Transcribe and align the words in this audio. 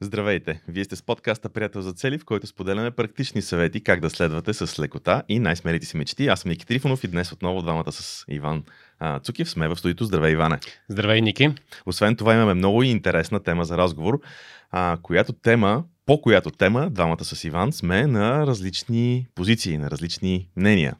Здравейте! 0.00 0.60
Вие 0.68 0.84
сте 0.84 0.96
с 0.96 1.02
подкаста 1.02 1.48
Приятел 1.48 1.82
за 1.82 1.92
цели, 1.92 2.18
в 2.18 2.24
който 2.24 2.46
споделяме 2.46 2.90
практични 2.90 3.42
съвети 3.42 3.80
как 3.80 4.00
да 4.00 4.10
следвате 4.10 4.54
с 4.54 4.78
лекота 4.78 5.22
и 5.28 5.38
най-смелите 5.38 5.86
си 5.86 5.96
мечти. 5.96 6.26
Аз 6.26 6.40
съм 6.40 6.48
Ники 6.48 6.66
Трифонов 6.66 7.04
и 7.04 7.08
днес 7.08 7.32
отново 7.32 7.62
двамата 7.62 7.92
с 7.92 8.24
Иван 8.28 8.64
а, 8.98 9.20
Цукив 9.20 9.50
сме 9.50 9.68
в 9.68 9.76
студиото. 9.76 10.04
Здравей, 10.04 10.32
Иване! 10.32 10.58
Здравей, 10.88 11.20
Ники! 11.20 11.54
Освен 11.86 12.16
това 12.16 12.34
имаме 12.34 12.54
много 12.54 12.82
интересна 12.82 13.42
тема 13.42 13.64
за 13.64 13.78
разговор, 13.78 14.20
а, 14.70 14.98
която 15.02 15.32
тема, 15.32 15.84
по 16.06 16.20
която 16.20 16.50
тема 16.50 16.90
двамата 16.90 17.24
с 17.24 17.44
Иван 17.44 17.72
сме 17.72 18.06
на 18.06 18.46
различни 18.46 19.26
позиции, 19.34 19.78
на 19.78 19.90
различни 19.90 20.48
мнения. 20.56 20.96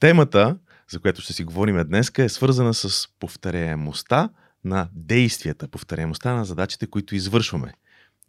Темата, 0.00 0.56
за 0.90 1.00
която 1.00 1.20
ще 1.20 1.32
си 1.32 1.44
говорим 1.44 1.84
днес, 1.86 2.12
е 2.18 2.28
свързана 2.28 2.74
с 2.74 3.08
повторяемостта 3.20 4.28
на 4.64 4.88
действията, 4.94 5.68
повторяемостта 5.68 6.34
на 6.34 6.44
задачите, 6.44 6.86
които 6.86 7.14
извършваме. 7.14 7.72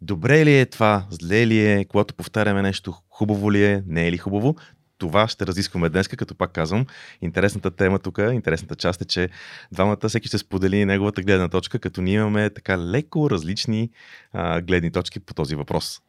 Добре 0.02 0.44
ли 0.44 0.58
е 0.58 0.66
това? 0.66 1.06
Зле 1.10 1.46
ли 1.46 1.70
е? 1.70 1.84
Когато 1.84 2.14
повтаряме 2.14 2.62
нещо, 2.62 2.94
хубаво 3.10 3.52
ли 3.52 3.64
е? 3.64 3.82
Не 3.86 4.06
е 4.06 4.12
ли 4.12 4.18
хубаво? 4.18 4.56
Това 4.98 5.28
ще 5.28 5.46
разискваме 5.46 5.88
днес, 5.88 6.08
като 6.08 6.34
пак 6.34 6.52
казвам. 6.52 6.86
Интересната 7.20 7.70
тема 7.70 7.98
тук, 7.98 8.18
интересната 8.32 8.74
част 8.74 9.00
е, 9.02 9.04
че 9.04 9.28
двамата 9.72 10.08
всеки 10.08 10.28
ще 10.28 10.38
сподели 10.38 10.84
неговата 10.84 11.22
гледна 11.22 11.48
точка, 11.48 11.78
като 11.78 12.02
ние 12.02 12.14
имаме 12.14 12.50
така 12.50 12.78
леко 12.78 13.30
различни 13.30 13.90
а, 14.32 14.60
гледни 14.60 14.92
точки 14.92 15.20
по 15.20 15.34
този 15.34 15.54
въпрос. 15.54 16.00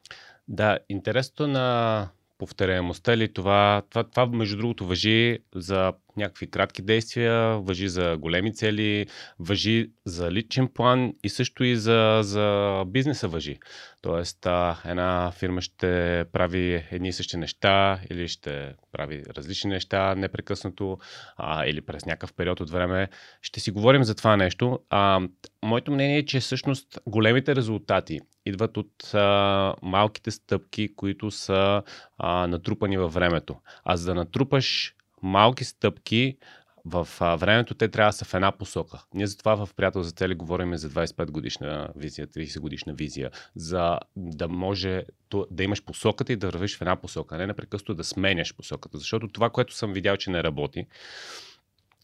Да, 0.48 0.78
интересното 0.90 1.48
на 1.48 2.08
повторяемостта 2.38 3.18
ли 3.18 3.34
това, 3.34 3.82
това, 3.90 4.04
това 4.04 4.26
между 4.26 4.58
другото 4.58 4.86
въжи 4.86 5.40
за 5.56 5.94
някакви 6.17 6.48
кратки 6.48 6.81
действия, 6.81 7.58
въжи 7.58 7.90
за 7.90 8.17
големи 8.17 8.53
цели, 8.53 9.08
въжи 9.40 9.91
за 10.05 10.31
личен 10.31 10.67
план 10.67 11.13
и 11.23 11.30
също 11.30 11.63
и 11.63 11.76
за, 11.76 12.20
за 12.23 12.84
бизнеса 12.88 13.27
въжи. 13.27 13.59
Тоест, 14.02 14.48
една 14.86 15.31
фирма 15.31 15.62
ще 15.62 16.26
прави 16.31 16.88
едни 16.91 17.08
и 17.08 17.13
същи 17.13 17.38
неща 17.38 18.00
или 18.09 18.28
ще 18.28 18.73
прави 18.92 19.23
различни 19.38 19.70
неща 19.70 20.16
непрекъснато 20.16 20.97
а, 21.38 21.66
или 21.66 21.81
през 21.81 22.05
някакъв 22.05 22.33
период 22.33 22.59
от 22.59 22.70
време. 22.70 23.09
Ще 23.42 23.59
си 23.59 23.72
говорим 23.72 24.03
за 24.03 24.16
това 24.16 24.38
нещо. 24.38 24.80
А, 24.89 25.22
моето 25.64 25.92
мнение 25.92 26.17
е, 26.17 26.25
че 26.25 26.39
всъщност 26.39 27.00
големите 27.08 27.55
резултати 27.55 28.20
идват 28.45 28.77
от 28.77 29.14
а, 29.14 29.75
малките 29.81 30.31
стъпки, 30.31 30.95
които 30.95 31.31
са 31.31 31.83
а, 32.17 32.48
натрупани 32.48 32.98
във 32.98 33.14
времето. 33.14 33.55
А 33.83 33.98
за 33.98 34.05
да 34.05 34.16
натрупаш 34.16 34.95
малки 35.24 35.64
стъпки 35.64 36.38
в 36.86 37.08
а, 37.20 37.36
времето, 37.36 37.74
те 37.74 37.88
трябва 37.88 38.10
да 38.10 38.14
са 38.14 38.26
в 38.26 38.34
една 38.34 38.52
посока. 38.52 39.04
Ние 39.14 39.28
затова 39.28 39.66
в 39.66 39.70
Приятел 39.76 40.04
за 40.04 40.12
цели 40.12 40.36
говорим 40.36 40.78
за 40.78 40.90
25 40.90 41.32
годишна 41.32 41.90
визия, 41.96 42.28
30 42.28 42.60
годишна 42.60 42.94
визия, 42.94 43.32
за 43.56 44.00
да 44.16 44.48
може 44.48 45.04
да 45.52 45.64
имаш 45.64 45.84
посоката 45.84 46.34
и 46.34 46.36
да 46.36 46.48
вървиш 46.48 46.78
в 46.78 46.82
една 46.82 46.96
посока, 46.96 47.38
не 47.38 47.48
непрекъснато 47.48 47.94
да 47.94 48.04
сменяш 48.04 48.56
посоката. 48.56 48.98
Защото 48.98 49.28
това, 49.28 49.50
което 49.50 49.76
съм 49.76 49.94
видял, 49.94 50.18
че 50.18 50.32
не 50.32 50.44
работи, 50.44 50.86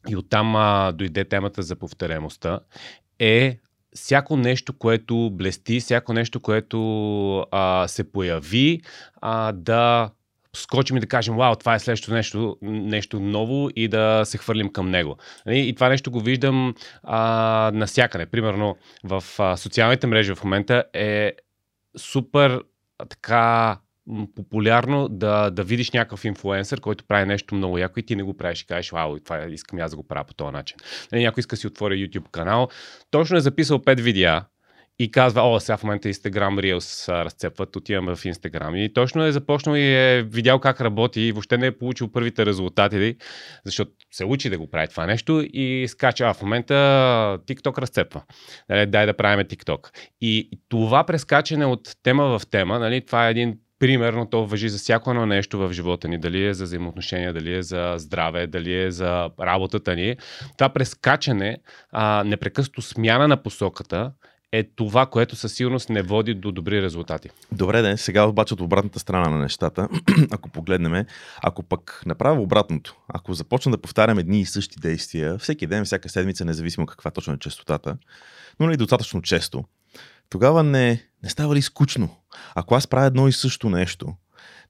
и 0.09 0.15
оттам 0.15 0.55
а, 0.55 0.91
дойде 0.91 1.25
темата 1.25 1.61
за 1.61 1.75
повторяемостта, 1.75 2.59
е 3.19 3.59
всяко 3.95 4.37
нещо, 4.37 4.77
което 4.77 5.29
блести, 5.31 5.79
всяко 5.79 6.13
нещо, 6.13 6.39
което 6.39 7.45
а, 7.51 7.87
се 7.87 8.11
появи, 8.11 8.81
а, 9.21 9.51
да 9.51 10.11
скочим 10.55 10.97
и 10.97 10.99
да 10.99 11.07
кажем, 11.07 11.35
вау, 11.35 11.55
това 11.55 11.75
е 11.75 11.79
следващото 11.79 12.13
нещо, 12.13 12.57
нещо 12.61 13.19
ново 13.19 13.69
и 13.75 13.87
да 13.87 14.21
се 14.25 14.37
хвърлим 14.37 14.71
към 14.71 14.89
него. 14.89 15.17
Нали, 15.45 15.59
и 15.59 15.75
това 15.75 15.89
нещо 15.89 16.11
го 16.11 16.19
виждам 16.19 16.75
а, 17.03 17.71
насякъде. 17.73 18.25
Примерно 18.25 18.77
в 19.03 19.23
а, 19.39 19.57
социалните 19.57 20.07
мрежи 20.07 20.35
в 20.35 20.43
момента 20.43 20.83
е 20.93 21.33
супер 21.97 22.61
така 23.09 23.77
популярно 24.35 25.09
да, 25.09 25.49
да 25.49 25.63
видиш 25.63 25.91
някакъв 25.91 26.25
инфлуенсър, 26.25 26.81
който 26.81 27.03
прави 27.03 27.25
нещо 27.25 27.55
много 27.55 27.77
яко 27.77 27.99
и 27.99 28.05
ти 28.05 28.15
не 28.15 28.23
го 28.23 28.37
правиш 28.37 28.61
и 28.61 28.65
кажеш, 28.65 28.91
вау, 28.91 29.19
това 29.19 29.45
искам 29.49 29.79
аз 29.79 29.91
да 29.91 29.97
го 29.97 30.07
правя 30.07 30.23
по 30.23 30.33
този 30.33 30.51
начин. 30.51 30.77
Нали, 31.11 31.23
някой 31.23 31.41
иска 31.41 31.55
да 31.55 31.59
си 31.59 31.67
отвори 31.67 32.09
YouTube 32.09 32.29
канал, 32.31 32.69
точно 33.11 33.37
е 33.37 33.41
записал 33.41 33.79
5 33.79 34.01
видеа, 34.01 34.45
и 34.99 35.11
казва, 35.11 35.41
о, 35.41 35.59
сега 35.59 35.77
в 35.77 35.83
момента 35.83 36.07
Instagram 36.07 36.75
Reels 36.75 37.23
разцепват, 37.23 37.75
отивам 37.75 38.15
в 38.15 38.23
Instagram. 38.23 38.77
И 38.77 38.93
точно 38.93 39.25
е 39.25 39.31
започнал 39.31 39.75
и 39.75 39.95
е 39.95 40.23
видял 40.23 40.59
как 40.59 40.81
работи 40.81 41.21
и 41.21 41.31
въобще 41.31 41.57
не 41.57 41.67
е 41.67 41.77
получил 41.77 42.11
първите 42.11 42.45
резултати, 42.45 43.15
защото 43.65 43.91
се 44.11 44.25
учи 44.25 44.49
да 44.49 44.57
го 44.57 44.69
прави 44.69 44.87
това 44.87 45.05
нещо 45.05 45.45
и 45.53 45.85
скача, 45.87 46.25
а 46.25 46.33
в 46.33 46.41
момента 46.41 46.73
TikTok 47.47 47.77
разцепва. 47.77 48.21
Нали, 48.69 48.85
дай 48.85 49.05
да 49.05 49.13
правим 49.13 49.45
TikTok. 49.45 49.89
И 50.21 50.49
това 50.69 51.03
прескачане 51.03 51.65
от 51.65 51.95
тема 52.03 52.39
в 52.39 52.47
тема, 52.47 52.79
нали, 52.79 53.05
това 53.05 53.27
е 53.27 53.31
един 53.31 53.57
примерно 53.79 54.25
то 54.25 54.45
въжи 54.45 54.69
за 54.69 54.77
всяко 54.77 55.09
едно 55.09 55.25
нещо 55.25 55.57
в 55.57 55.73
живота 55.73 56.07
ни, 56.07 56.17
дали 56.17 56.45
е 56.45 56.53
за 56.53 56.63
взаимоотношения, 56.63 57.33
дали 57.33 57.53
е 57.55 57.63
за 57.63 57.93
здраве, 57.97 58.47
дали 58.47 58.81
е 58.81 58.91
за 58.91 59.29
работата 59.39 59.95
ни. 59.95 60.15
Това 60.57 60.69
прескачане, 60.69 61.57
а, 61.91 62.23
непрекъснато 62.23 62.81
смяна 62.81 63.27
на 63.27 63.43
посоката 63.43 64.11
е 64.51 64.63
това, 64.63 65.05
което 65.05 65.35
със 65.35 65.53
сигурност 65.53 65.89
не 65.89 66.01
води 66.01 66.33
до 66.33 66.51
добри 66.51 66.81
резултати. 66.81 67.29
Добре, 67.51 67.81
ден. 67.81 67.97
Сега 67.97 68.23
обаче 68.23 68.53
от 68.53 68.61
обратната 68.61 68.99
страна 68.99 69.29
на 69.29 69.39
нещата, 69.39 69.89
ако 70.31 70.49
погледнем, 70.49 71.05
ако 71.41 71.63
пък 71.63 72.03
направя 72.05 72.41
обратното, 72.41 72.95
ако 73.07 73.33
започна 73.33 73.71
да 73.71 73.77
повтарям 73.77 74.19
едни 74.19 74.41
и 74.41 74.45
същи 74.45 74.79
действия, 74.79 75.37
всеки 75.37 75.67
ден, 75.67 75.85
всяка 75.85 76.09
седмица, 76.09 76.45
независимо 76.45 76.85
каква 76.85 77.11
точно 77.11 77.33
е 77.33 77.39
частотата, 77.39 77.97
но 78.59 78.67
не 78.67 78.77
достатъчно 78.77 79.21
често, 79.21 79.63
тогава 80.29 80.63
не, 80.63 81.03
не 81.23 81.29
става 81.29 81.55
ли 81.55 81.61
скучно? 81.61 82.09
Ако 82.55 82.75
аз 82.75 82.87
правя 82.87 83.05
едно 83.05 83.27
и 83.27 83.31
също 83.31 83.69
нещо, 83.69 84.15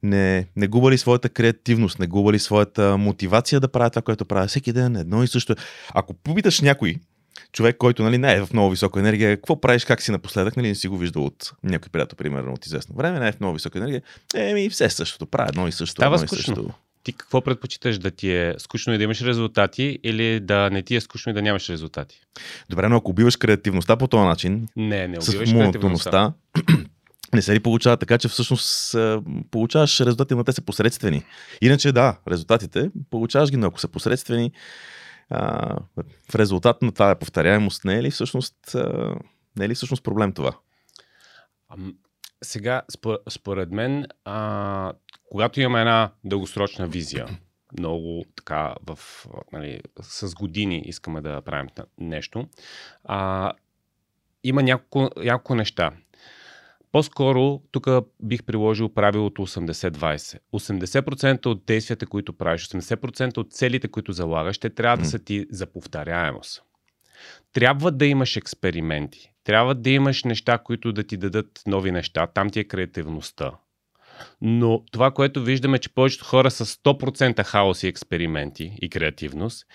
не, 0.03 0.47
не 0.55 0.67
губа 0.67 0.91
ли 0.91 0.97
своята 0.97 1.29
креативност, 1.29 1.99
не 1.99 2.07
губа 2.07 2.33
ли 2.33 2.39
своята 2.39 2.97
мотивация 2.97 3.59
да 3.59 3.67
правя 3.67 3.89
това, 3.89 4.01
което 4.01 4.25
правя 4.25 4.47
всеки 4.47 4.73
ден, 4.73 4.95
едно 4.95 5.23
и 5.23 5.27
също. 5.27 5.55
Ако 5.93 6.13
попиташ 6.13 6.61
някой, 6.61 6.95
човек, 7.51 7.77
който 7.77 8.03
нали, 8.03 8.17
не 8.17 8.33
е 8.33 8.45
в 8.45 8.53
много 8.53 8.69
висока 8.69 8.99
енергия, 8.99 9.37
какво 9.37 9.61
правиш, 9.61 9.85
как 9.85 10.01
си 10.01 10.11
напоследък, 10.11 10.57
нали, 10.57 10.67
не 10.67 10.75
си 10.75 10.87
го 10.87 10.97
виждал 10.97 11.25
от 11.25 11.51
някой 11.63 11.89
приятел, 11.89 12.15
примерно 12.15 12.53
от 12.53 12.65
известно 12.65 12.95
време, 12.95 13.19
не 13.19 13.27
е 13.27 13.31
в 13.31 13.39
много 13.39 13.53
висока 13.53 13.77
енергия, 13.77 14.01
еми 14.35 14.69
все 14.69 14.89
същото, 14.89 15.25
правя 15.25 15.49
едно 15.49 15.67
и 15.67 15.71
също. 15.71 15.91
Става 15.91 16.15
едно 16.15 16.27
скучно. 16.27 16.53
И 16.53 16.55
също. 16.55 16.73
Ти 17.03 17.13
какво 17.13 17.41
предпочиташ 17.41 17.97
да 17.97 18.11
ти 18.11 18.31
е 18.31 18.55
скучно 18.57 18.93
и 18.93 18.97
да 18.97 19.03
имаш 19.03 19.21
резултати 19.21 19.99
или 20.03 20.39
да 20.39 20.69
не 20.69 20.81
ти 20.81 20.95
е 20.95 21.01
скучно 21.01 21.29
и 21.29 21.33
да 21.33 21.41
нямаш 21.41 21.69
резултати? 21.69 22.21
Добре, 22.69 22.89
но 22.89 22.95
ако 22.95 23.11
убиваш 23.11 23.35
креативността 23.35 23.97
по 23.97 24.07
този 24.07 24.27
начин, 24.27 24.67
не, 24.75 25.07
не 25.07 25.17
убиваш 25.19 25.49
с 25.49 25.53
монотонността, 25.53 26.33
не 27.33 27.41
се 27.41 27.53
ли 27.53 27.59
получава 27.59 27.97
така, 27.97 28.17
че 28.17 28.27
всъщност 28.27 28.95
получаваш 29.51 30.01
резултати, 30.01 30.35
но 30.35 30.43
те 30.43 30.51
са 30.51 30.61
посредствени. 30.61 31.23
Иначе 31.61 31.91
да, 31.91 32.17
резултатите 32.31 32.89
получаваш 33.09 33.49
ги, 33.49 33.57
но 33.57 33.67
ако 33.67 33.79
са 33.79 33.87
посредствени, 33.87 34.51
а, 35.29 35.75
в 36.31 36.35
резултат 36.35 36.81
на 36.81 36.91
тази 36.91 37.19
повторяемост 37.19 37.85
не 37.85 37.95
е 37.95 38.03
ли 38.03 38.11
всъщност, 38.11 38.75
не 39.57 39.65
е 39.65 39.69
ли 39.69 39.75
всъщност 39.75 40.03
проблем 40.03 40.33
това? 40.33 40.57
Сега, 42.43 42.81
според 43.29 43.71
мен, 43.71 44.05
а, 44.25 44.93
когато 45.29 45.61
имаме 45.61 45.79
една 45.79 46.11
дългосрочна 46.23 46.87
визия, 46.87 47.27
много 47.79 48.25
така 48.35 48.75
в, 48.87 48.99
нали, 49.51 49.81
с 50.01 50.35
години 50.35 50.81
искаме 50.85 51.21
да 51.21 51.41
правим 51.41 51.69
нещо, 51.97 52.47
а, 53.03 53.51
има 54.43 54.63
няколко, 54.63 55.09
няколко 55.21 55.55
неща. 55.55 55.91
По-скоро 56.91 57.61
тук 57.71 57.87
бих 58.23 58.43
приложил 58.43 58.89
правилото 58.89 59.47
80-20. 59.47 60.39
80% 60.53 61.45
от 61.45 61.65
действията, 61.65 62.05
които 62.05 62.33
правиш, 62.33 62.67
80% 62.67 63.37
от 63.37 63.53
целите, 63.53 63.87
които 63.87 64.11
залагаш, 64.11 64.55
ще 64.55 64.69
трябва 64.69 64.97
да 64.97 65.05
са 65.05 65.19
ти 65.19 65.45
за 65.51 65.65
повторяемост. 65.65 66.63
Трябва 67.53 67.91
да 67.91 68.05
имаш 68.05 68.37
експерименти. 68.37 69.31
Трябва 69.43 69.75
да 69.75 69.89
имаш 69.89 70.23
неща, 70.23 70.57
които 70.57 70.93
да 70.93 71.03
ти 71.03 71.17
дадат 71.17 71.61
нови 71.67 71.91
неща. 71.91 72.27
Там 72.27 72.49
ти 72.49 72.59
е 72.59 72.63
креативността. 72.63 73.51
Но 74.41 74.83
това, 74.91 75.11
което 75.11 75.43
виждаме, 75.43 75.79
че 75.79 75.93
повечето 75.93 76.25
хора 76.25 76.51
са 76.51 76.65
100% 76.65 77.43
хаос 77.43 77.83
и 77.83 77.87
експерименти 77.87 78.77
и 78.81 78.89
креативност 78.89 79.65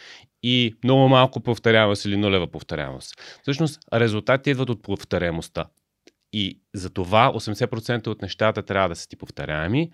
и 0.43 0.75
много 0.85 1.09
малко 1.09 1.41
повторяемост 1.41 2.05
или 2.05 2.17
нулева 2.17 2.47
повторяемост. 2.47 3.39
Всъщност, 3.43 3.81
резултатите 3.93 4.51
идват 4.51 4.71
от 4.71 4.83
повторяемостта. 4.83 5.65
И 6.37 6.61
за 6.75 6.91
това 6.91 7.33
80% 7.33 8.07
от 8.07 8.23
нещата 8.23 8.63
трябва 8.63 8.89
да 8.89 8.97
са 8.97 9.09
ти 9.09 9.17
повторяеми, 9.17 9.91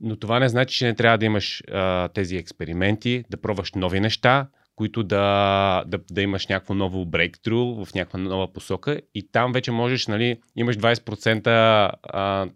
но 0.00 0.16
това 0.16 0.38
не 0.38 0.48
значи, 0.48 0.76
че 0.76 0.86
не 0.86 0.94
трябва 0.94 1.18
да 1.18 1.24
имаш 1.24 1.62
а, 1.72 2.08
тези 2.08 2.36
експерименти, 2.36 3.24
да 3.30 3.36
пробваш 3.36 3.72
нови 3.72 4.00
неща, 4.00 4.48
които 4.76 5.02
да, 5.02 5.84
да, 5.86 5.98
да 6.10 6.22
имаш 6.22 6.46
някакво 6.46 6.74
ново 6.74 7.06
брейктру 7.06 7.84
в 7.84 7.94
някаква 7.94 8.18
нова 8.18 8.52
посока 8.52 9.00
и 9.14 9.28
там 9.32 9.52
вече 9.52 9.72
можеш, 9.72 10.06
нали, 10.06 10.40
имаш 10.56 10.76
20% 10.76 11.90
а, 12.02 12.48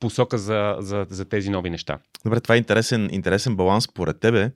посока 0.00 0.38
за, 0.38 0.76
за, 0.78 1.06
за 1.10 1.24
тези 1.24 1.50
нови 1.50 1.70
неща. 1.70 1.98
Добре, 2.24 2.40
това 2.40 2.54
е 2.54 2.58
интересен, 2.58 3.08
интересен 3.12 3.56
баланс 3.56 3.84
според 3.84 4.20
тебе. 4.20 4.50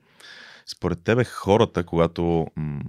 Според 0.67 1.05
тебе 1.05 1.25
хората, 1.25 1.85
когато 1.85 2.47
м- 2.56 2.81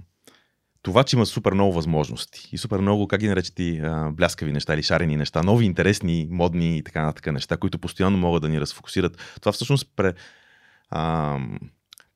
това, 0.82 1.04
че 1.04 1.16
има 1.16 1.26
супер 1.26 1.52
много 1.52 1.72
възможности 1.72 2.48
и 2.52 2.58
супер 2.58 2.78
много, 2.78 3.08
как 3.08 3.20
ги 3.20 3.28
наречете, 3.28 3.82
бляскави 4.12 4.52
неща 4.52 4.74
или 4.74 4.82
шарени 4.82 5.16
неща, 5.16 5.42
нови, 5.42 5.64
интересни, 5.64 6.28
модни 6.30 6.78
и 6.78 6.82
така 6.82 7.02
нататък 7.02 7.32
неща, 7.32 7.56
които 7.56 7.78
постоянно 7.78 8.18
могат 8.18 8.42
да 8.42 8.48
ни 8.48 8.60
разфокусират. 8.60 9.36
Това 9.40 9.52
всъщност 9.52 9.88
пре, 9.96 10.12
а, 10.90 11.38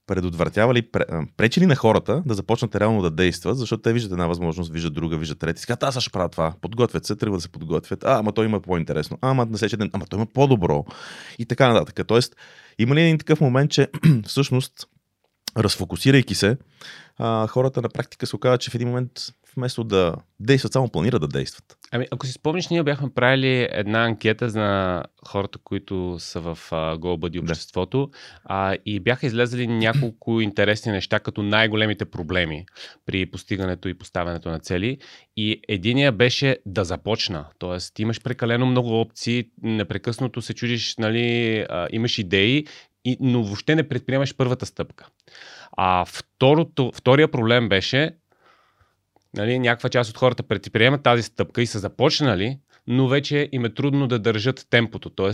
предотвратява 0.06 0.74
ли, 0.74 0.90
пречи 1.36 1.60
ли 1.60 1.66
на 1.66 1.76
хората 1.76 2.22
да 2.26 2.34
започнат 2.34 2.76
реално 2.76 3.02
да 3.02 3.10
действат, 3.10 3.58
защото 3.58 3.82
те 3.82 3.92
виждат 3.92 4.12
една 4.12 4.26
възможност, 4.26 4.72
виждат 4.72 4.94
друга, 4.94 5.16
виждат 5.16 5.38
трета. 5.38 5.60
Сега, 5.60 5.76
аз 5.80 6.00
ще 6.00 6.10
правя 6.10 6.28
това. 6.28 6.54
Подготвят 6.60 7.04
се, 7.04 7.16
трябва 7.16 7.36
да 7.36 7.40
се 7.40 7.48
подготвят. 7.48 8.04
А, 8.04 8.18
ама 8.18 8.32
той 8.32 8.44
има 8.44 8.60
по-интересно. 8.60 9.18
А, 9.20 9.30
ама 9.30 9.46
на 9.46 9.58
следващия 9.58 9.78
ден, 9.78 9.90
ама 9.92 10.06
той 10.06 10.16
има 10.16 10.26
по-добро. 10.26 10.84
И 11.38 11.46
така 11.46 11.72
нататък. 11.72 12.06
Тоест, 12.06 12.36
има 12.78 12.94
ли 12.94 13.00
един 13.00 13.18
такъв 13.18 13.40
момент, 13.40 13.70
че 13.70 13.88
всъщност, 14.26 14.88
разфокусирайки 15.56 16.34
се, 16.34 16.56
а, 17.18 17.46
хората 17.46 17.82
на 17.82 17.88
практика 17.88 18.26
се 18.26 18.36
оказват, 18.36 18.60
че 18.60 18.70
в 18.70 18.74
един 18.74 18.88
момент 18.88 19.12
вместо 19.56 19.84
да 19.84 20.14
действат, 20.40 20.72
само 20.72 20.88
планират 20.88 21.20
да 21.20 21.28
действат. 21.28 21.76
Ами, 21.92 22.06
ако 22.10 22.26
си 22.26 22.32
спомниш, 22.32 22.68
ние 22.68 22.82
бяхме 22.82 23.10
правили 23.14 23.68
една 23.70 24.04
анкета 24.04 24.50
за 24.50 25.02
хората, 25.28 25.58
които 25.64 26.16
са 26.18 26.40
в 26.40 26.58
uh, 26.70 26.98
GoBuddy 26.98 27.40
обществото 27.40 28.06
да. 28.06 28.18
а, 28.44 28.76
и 28.86 29.00
бяха 29.00 29.26
излезли 29.26 29.66
няколко 29.66 30.40
интересни 30.40 30.92
неща, 30.92 31.20
като 31.20 31.42
най-големите 31.42 32.04
проблеми 32.04 32.66
при 33.06 33.26
постигането 33.26 33.88
и 33.88 33.98
поставянето 33.98 34.48
на 34.48 34.58
цели. 34.58 34.98
И 35.36 35.60
единия 35.68 36.12
беше 36.12 36.58
да 36.66 36.84
започна. 36.84 37.44
Тоест, 37.58 37.98
имаш 37.98 38.22
прекалено 38.22 38.66
много 38.66 39.00
опции, 39.00 39.44
непрекъснато 39.62 40.42
се 40.42 40.54
чудиш, 40.54 40.96
нали, 40.96 41.58
а, 41.68 41.88
имаш 41.90 42.18
идеи, 42.18 42.66
и, 43.06 43.16
но 43.20 43.42
въобще 43.42 43.74
не 43.74 43.88
предприемаш 43.88 44.36
първата 44.36 44.66
стъпка. 44.66 45.06
А 45.76 46.04
второто, 46.04 46.92
втория 46.94 47.30
проблем 47.30 47.68
беше 47.68 48.10
нали, 49.36 49.58
някаква 49.58 49.88
част 49.88 50.10
от 50.10 50.16
хората 50.16 50.42
предприемат 50.42 51.02
тази 51.02 51.22
стъпка 51.22 51.62
и 51.62 51.66
са 51.66 51.78
започнали, 51.78 52.58
но 52.86 53.08
вече 53.08 53.48
им 53.52 53.64
е 53.64 53.74
трудно 53.74 54.06
да 54.06 54.18
държат 54.18 54.66
темпото, 54.70 55.10
т.е. 55.10 55.32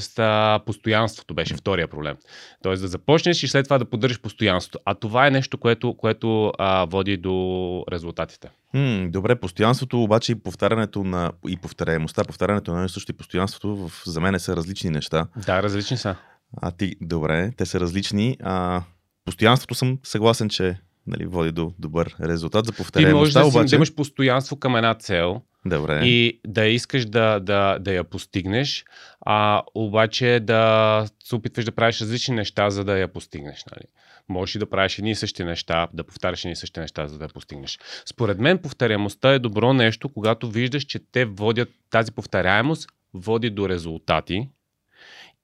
постоянството 0.66 1.34
беше 1.34 1.54
втория 1.54 1.88
проблем. 1.88 2.16
Т.е. 2.62 2.76
да 2.76 2.88
започнеш 2.88 3.42
и 3.42 3.48
след 3.48 3.64
това 3.64 3.78
да 3.78 3.84
поддържаш 3.84 4.20
постоянството. 4.20 4.78
А 4.84 4.94
това 4.94 5.26
е 5.26 5.30
нещо, 5.30 5.58
което, 5.58 5.94
което 5.94 6.52
а, 6.58 6.84
води 6.84 7.16
до 7.16 7.84
резултатите. 7.92 8.50
М, 8.74 9.08
добре, 9.10 9.40
постоянството 9.40 10.02
обаче 10.02 10.32
и 10.32 10.34
повтарянето 10.34 11.04
на 11.04 11.32
и 11.48 11.56
повторяемостта, 11.56 12.24
повтарянето 12.24 12.72
на 12.72 12.88
също 12.88 13.12
и 13.12 13.16
постоянството 13.16 13.76
в, 13.76 14.02
за 14.06 14.20
мен 14.20 14.40
са 14.40 14.56
различни 14.56 14.90
неща. 14.90 15.26
Да, 15.46 15.62
различни 15.62 15.96
са. 15.96 16.16
А 16.56 16.70
ти, 16.70 16.96
добре, 17.00 17.52
те 17.56 17.66
са 17.66 17.80
различни. 17.80 18.36
А, 18.42 18.82
постоянството 19.24 19.74
съм 19.74 19.98
съгласен, 20.02 20.48
че 20.48 20.78
нали, 21.06 21.26
води 21.26 21.52
до 21.52 21.72
добър 21.78 22.16
резултат 22.20 22.66
за 22.66 22.72
повторяемостта. 22.72 23.16
Ти 23.16 23.18
можеш 23.18 23.34
да, 23.34 23.46
обаче... 23.58 23.70
да 23.70 23.76
имаш 23.76 23.94
постоянство 23.94 24.56
към 24.56 24.76
една 24.76 24.94
цел 24.94 25.42
Добре. 25.66 26.00
и 26.04 26.40
да 26.46 26.66
искаш 26.66 27.04
да, 27.04 27.40
да, 27.40 27.78
да 27.78 27.92
я 27.92 28.04
постигнеш, 28.04 28.84
а 29.26 29.62
обаче 29.74 30.40
да 30.42 31.06
се 31.24 31.34
опитваш 31.34 31.64
да 31.64 31.72
правиш 31.72 32.00
различни 32.00 32.34
неща, 32.34 32.70
за 32.70 32.84
да 32.84 32.98
я 32.98 33.08
постигнеш. 33.08 33.64
Нали? 33.70 33.84
Можеш 34.28 34.54
и 34.54 34.58
да 34.58 34.70
правиш 34.70 34.98
едни 34.98 35.10
и 35.10 35.14
същи 35.14 35.44
неща, 35.44 35.88
да 35.92 36.04
повтаряш 36.04 36.44
едни 36.44 36.52
и 36.52 36.56
същи 36.56 36.80
неща, 36.80 37.08
за 37.08 37.18
да 37.18 37.24
я 37.24 37.28
постигнеш. 37.28 37.78
Според 38.06 38.38
мен 38.38 38.58
повторяемостта 38.58 39.32
е 39.32 39.38
добро 39.38 39.72
нещо, 39.72 40.08
когато 40.08 40.50
виждаш, 40.50 40.84
че 40.84 40.98
те 41.12 41.24
водят 41.24 41.68
тази 41.90 42.12
повторяемост, 42.12 42.88
води 43.14 43.50
до 43.50 43.68
резултати, 43.68 44.48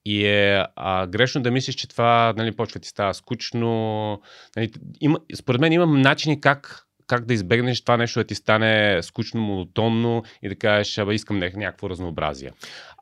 и 0.04 0.26
е 0.26 0.64
а, 0.76 1.06
грешно 1.06 1.42
да 1.42 1.50
мислиш, 1.50 1.74
че 1.74 1.88
това 1.88 2.34
нали, 2.36 2.56
почва 2.56 2.80
ти 2.80 2.88
става 2.88 3.14
скучно. 3.14 4.20
Нали, 4.56 4.70
има, 5.00 5.18
според 5.34 5.60
мен 5.60 5.72
има 5.72 5.86
начини 5.86 6.40
как, 6.40 6.86
как 7.06 7.24
да 7.24 7.34
избегнеш 7.34 7.80
това 7.80 7.96
нещо 7.96 8.20
да 8.20 8.24
ти 8.24 8.34
стане 8.34 9.02
скучно, 9.02 9.40
монотонно 9.40 10.22
и 10.42 10.48
да 10.48 10.56
кажеш, 10.56 10.98
абе, 10.98 11.14
искам 11.14 11.38
някакво 11.38 11.90
разнообразие. 11.90 12.50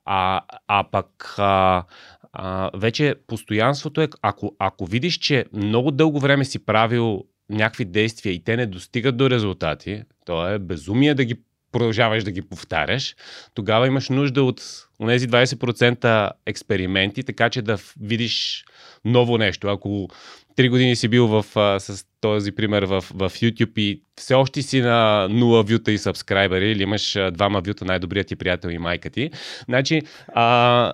А, 0.05 0.41
а 0.69 0.85
пък 0.91 1.35
а, 1.39 1.85
а, 2.33 2.71
вече 2.75 3.15
постоянството 3.27 4.01
е, 4.01 4.09
ако, 4.23 4.57
ако 4.59 4.87
видиш, 4.87 5.19
че 5.19 5.45
много 5.53 5.91
дълго 5.91 6.21
време 6.21 6.45
си 6.45 6.65
правил 6.65 7.25
някакви 7.51 7.85
действия 7.85 8.33
и 8.33 8.45
те 8.45 8.57
не 8.57 8.67
достигат 8.67 9.17
до 9.17 9.31
резултати, 9.31 10.03
то 10.25 10.49
е 10.49 10.59
безумие 10.59 11.15
да 11.15 11.25
ги 11.25 11.41
продължаваш 11.77 12.25
да 12.25 12.31
ги 12.31 12.43
повтаряш, 12.43 13.17
тогава 13.55 13.87
имаш 13.87 14.09
нужда 14.09 14.43
от 14.43 14.63
тези 15.07 15.29
20% 15.29 16.31
експерименти, 16.47 17.23
така 17.23 17.51
че 17.51 17.63
да 17.63 17.79
видиш 18.01 18.65
ново 19.05 19.39
нещо. 19.39 19.69
Ако 19.69 20.09
три 20.57 20.69
години 20.69 20.97
си 20.97 21.09
бил 21.09 21.27
в, 21.27 21.47
а, 21.57 21.81
с 21.81 22.07
този 22.21 22.53
пример 22.53 22.83
в, 22.83 23.01
в 23.01 23.31
YouTube 23.31 23.79
и 23.79 24.03
все 24.17 24.35
още 24.35 24.63
си 24.63 24.81
на 24.81 25.29
нула 25.29 25.63
вюта 25.63 25.93
и 25.93 25.99
сабскрайбери 25.99 26.71
или 26.71 26.83
имаш 26.83 27.19
двама 27.33 27.61
вюта, 27.61 27.85
най-добрият 27.85 28.27
ти 28.27 28.37
приятел 28.37 28.69
и 28.69 28.79
майка 28.79 29.11
ти, 29.11 29.31
значи 29.65 30.03
а, 30.35 30.93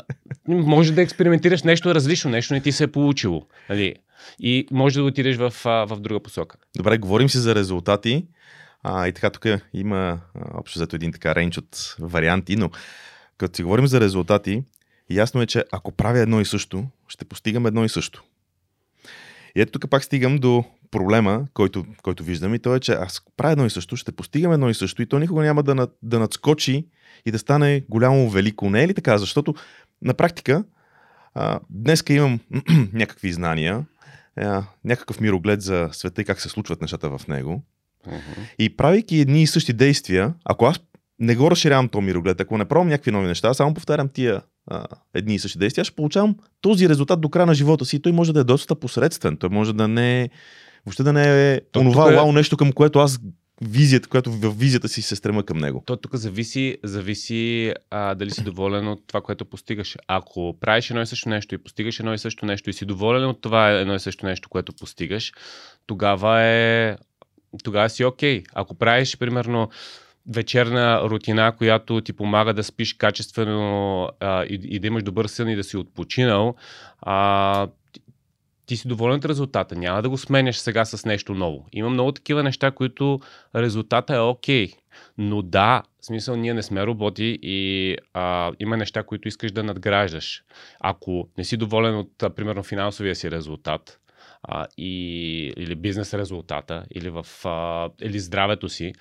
може 0.49 0.93
да 0.93 1.03
експериментираш 1.03 1.63
нещо 1.63 1.95
различно, 1.95 2.31
нещо 2.31 2.55
не 2.55 2.61
ти 2.61 2.73
се 2.73 2.85
е 2.85 2.93
получило. 2.93 3.47
Нали? 3.71 3.95
И 4.41 4.67
може 4.71 4.99
да 4.99 5.05
отидеш 5.05 5.37
в, 5.37 5.53
в 5.65 6.01
друга 6.01 6.21
посока. 6.21 6.57
Добре, 6.77 6.99
говорим 6.99 7.29
си 7.29 7.39
за 7.39 7.55
резултати. 7.55 8.27
А, 8.83 9.09
и 9.09 9.13
така, 9.13 9.31
тук 9.31 9.47
има 9.75 10.21
общо 10.55 10.79
зато 10.79 10.97
един 10.97 11.13
така 11.13 11.35
рейндж 11.35 11.59
от 11.59 11.97
варианти, 12.01 12.57
но 12.57 12.71
като 13.39 13.57
си 13.57 13.63
говорим 13.63 13.87
за 13.87 14.01
резултати, 14.01 14.63
ясно 15.11 15.43
е, 15.43 15.47
че 15.47 15.65
ако 15.73 15.93
правя 15.93 16.19
едно 16.19 16.41
и 16.41 16.45
също, 16.45 16.87
ще 17.09 17.25
постигам 17.25 17.67
едно 17.67 17.85
и 17.85 17.89
също. 17.89 18.25
И 19.57 19.61
ето 19.61 19.73
тук 19.73 19.91
пак 19.91 20.05
стигам 20.05 20.39
до 20.39 20.65
проблема, 20.91 21.47
който, 21.55 21.87
който 22.03 22.25
виждам 22.25 22.55
и 22.55 22.59
то 22.59 22.75
е, 22.75 22.81
че 22.81 22.93
аз 22.93 23.23
правя 23.37 23.53
едно 23.53 23.67
и 23.67 23.71
също, 23.71 23.97
ще 23.97 24.13
постигам 24.13 24.53
едно 24.53 24.71
и 24.71 24.75
също 24.75 25.03
и 25.03 25.07
то 25.07 25.19
никога 25.19 25.43
няма 25.43 25.63
да, 25.63 25.89
да 26.03 26.19
надскочи 26.19 26.87
и 27.27 27.31
да 27.31 27.39
стане 27.39 27.85
голямо 27.89 28.31
велико. 28.31 28.71
Не 28.71 28.83
е 28.83 28.89
ли 28.89 28.95
така? 28.95 29.19
Защото 29.19 29.55
на 30.03 30.15
практика 30.15 30.65
а, 31.35 31.61
днеска 31.71 32.13
имам 32.13 32.41
някакви 32.93 33.33
знания, 33.33 33.85
а, 34.37 34.65
някакъв 34.85 35.21
мироглед 35.21 35.63
за 35.63 35.89
света 35.93 36.23
и 36.23 36.25
как 36.25 36.41
се 36.41 36.49
случват 36.49 36.81
нещата 36.81 37.19
в 37.19 37.29
него. 37.29 37.63
Uh-huh. 38.09 38.55
И 38.59 38.77
правейки 38.77 39.17
едни 39.17 39.43
и 39.43 39.47
същи 39.47 39.73
действия, 39.73 40.35
ако 40.45 40.65
аз 40.65 40.81
не 41.19 41.37
го 41.37 41.51
разширявам 41.51 41.89
то 41.89 42.01
мироглед, 42.01 42.41
ако 42.41 42.59
не 42.59 42.65
пробвам 42.65 42.89
някакви 42.89 43.11
нови 43.11 43.27
неща, 43.27 43.55
само 43.55 43.75
повтарям 43.75 44.09
тия 44.09 44.43
а, 44.67 44.87
едни 45.15 45.35
и 45.35 45.39
същи 45.39 45.59
действия, 45.59 45.85
ще 45.85 45.97
получавам 45.97 46.37
този 46.61 46.89
резултат 46.89 47.21
до 47.21 47.29
края 47.29 47.47
на 47.47 47.55
живота 47.55 47.85
си. 47.85 47.97
И 47.97 48.03
той 48.03 48.13
може 48.13 48.33
да 48.33 48.41
е 48.41 48.45
доста 48.45 48.75
посредствен. 48.75 49.37
Той 49.37 49.51
може 49.51 49.73
да 49.73 49.89
не 49.89 50.23
е, 50.23 50.31
въобще 50.87 51.03
да 51.03 51.13
не 51.13 51.53
е 51.53 51.61
то, 51.73 51.81
онова 51.81 52.13
е... 52.13 52.17
вау 52.17 52.33
нещо, 52.33 52.57
към 52.57 52.73
което 52.73 52.99
аз 52.99 53.19
визията, 53.65 54.09
която 54.09 54.33
в 54.33 54.59
визията 54.59 54.89
си 54.89 55.03
се 55.03 55.17
стрема 55.17 55.43
към 55.43 55.59
него. 55.59 55.83
То 55.87 55.97
тук 55.97 56.17
зависи, 56.17 56.77
зависи 56.85 57.75
а, 57.91 58.15
дали 58.15 58.31
си 58.31 58.45
доволен 58.45 58.89
от 58.89 59.07
това, 59.07 59.21
което 59.21 59.45
постигаш. 59.45 59.97
Ако 60.09 60.57
правиш 60.61 60.91
едно 60.91 61.03
и 61.03 61.07
също 61.07 61.29
нещо 61.29 61.55
и 61.55 61.59
постигаш 61.59 62.01
едно 62.01 62.15
и 62.15 62.19
също 62.19 62.47
нещо 62.47 62.71
и 62.71 62.73
си 62.73 62.85
доволен 62.85 63.25
от 63.29 63.41
това 63.41 63.71
едно 63.71 63.95
и 63.95 64.01
също 64.01 64.27
нещо, 64.27 64.49
което 64.49 64.73
постигаш, 64.73 65.33
тогава 65.87 66.41
е 66.41 66.97
тогава 67.65 67.91
си 67.91 68.05
окей. 68.05 68.43
Okay. 68.43 68.49
Ако 68.55 68.75
правиш, 68.75 69.19
примерно, 69.19 69.69
вечерна 70.35 71.01
рутина, 71.03 71.53
която 71.59 72.01
ти 72.01 72.13
помага 72.13 72.55
да 72.55 72.65
спиш 72.65 72.95
качествено 72.95 74.09
а, 74.21 74.45
и, 74.45 74.61
и 74.65 74.79
да 74.79 74.87
имаш 74.87 75.03
добър 75.03 75.27
сън 75.27 75.49
и 75.49 75.57
да 75.57 75.65
си 75.65 75.77
отпочинал, 75.77 76.55
а, 77.01 77.69
ти, 78.67 78.77
си 78.77 78.89
доволен 78.89 79.17
от 79.17 79.25
резултата. 79.25 79.77
Няма 79.77 80.03
да 80.03 80.09
го 80.09 80.19
сменяш 80.19 80.57
сега 80.59 80.85
с 80.85 81.05
нещо 81.05 81.35
ново. 81.35 81.67
Има 81.73 81.91
много 81.91 82.13
такива 82.13 82.43
неща, 82.43 82.71
които 82.71 83.21
резултата 83.57 84.15
е 84.15 84.21
окей. 84.21 84.67
Okay. 84.67 84.77
Но 85.19 85.43
да, 85.43 85.83
в 86.01 86.07
смисъл 86.07 86.37
ние 86.37 86.55
не 86.55 86.63
сме 86.63 86.87
роботи 86.87 87.39
и 87.43 87.97
а, 88.15 88.53
има 88.61 88.77
неща, 88.77 89.03
които 89.03 89.29
искаш 89.29 89.53
да 89.53 89.63
надграждаш. 89.63 90.45
Ако 90.81 91.29
не 91.39 91.45
си 91.45 91.57
доволен 91.57 91.99
от, 91.99 92.35
примерно, 92.37 92.63
финансовия 92.63 93.15
си 93.15 93.31
резултат, 93.31 94.01
а, 94.43 94.67
и, 94.79 95.53
или 95.57 95.75
бизнес 95.75 96.15
резултата, 96.15 96.85
или, 96.95 97.11
в, 97.11 97.27
а, 97.45 97.91
или 98.03 98.19
здравето 98.19 98.69
си, 98.69 98.93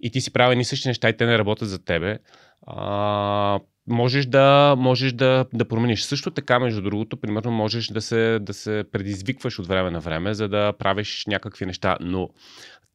и 0.00 0.10
ти 0.10 0.20
си 0.20 0.32
правил 0.32 0.56
ни 0.56 0.64
същи 0.64 0.88
неща 0.88 1.08
и 1.08 1.16
те 1.16 1.26
не 1.26 1.38
работят 1.38 1.68
за 1.68 1.84
тебе, 1.84 2.18
а, 2.66 3.60
можеш 3.86 4.26
да, 4.26 4.74
можеш 4.78 5.12
да, 5.12 5.46
да 5.54 5.68
промениш. 5.68 6.02
Също 6.02 6.30
така, 6.30 6.58
между 6.58 6.82
другото, 6.82 7.16
примерно, 7.16 7.50
можеш 7.50 7.86
да 7.86 8.00
се, 8.00 8.38
да 8.38 8.54
се 8.54 8.84
предизвикваш 8.92 9.58
от 9.58 9.66
време 9.66 9.90
на 9.90 10.00
време, 10.00 10.34
за 10.34 10.48
да 10.48 10.72
правиш 10.78 11.24
някакви 11.26 11.66
неща, 11.66 11.96
но 12.00 12.28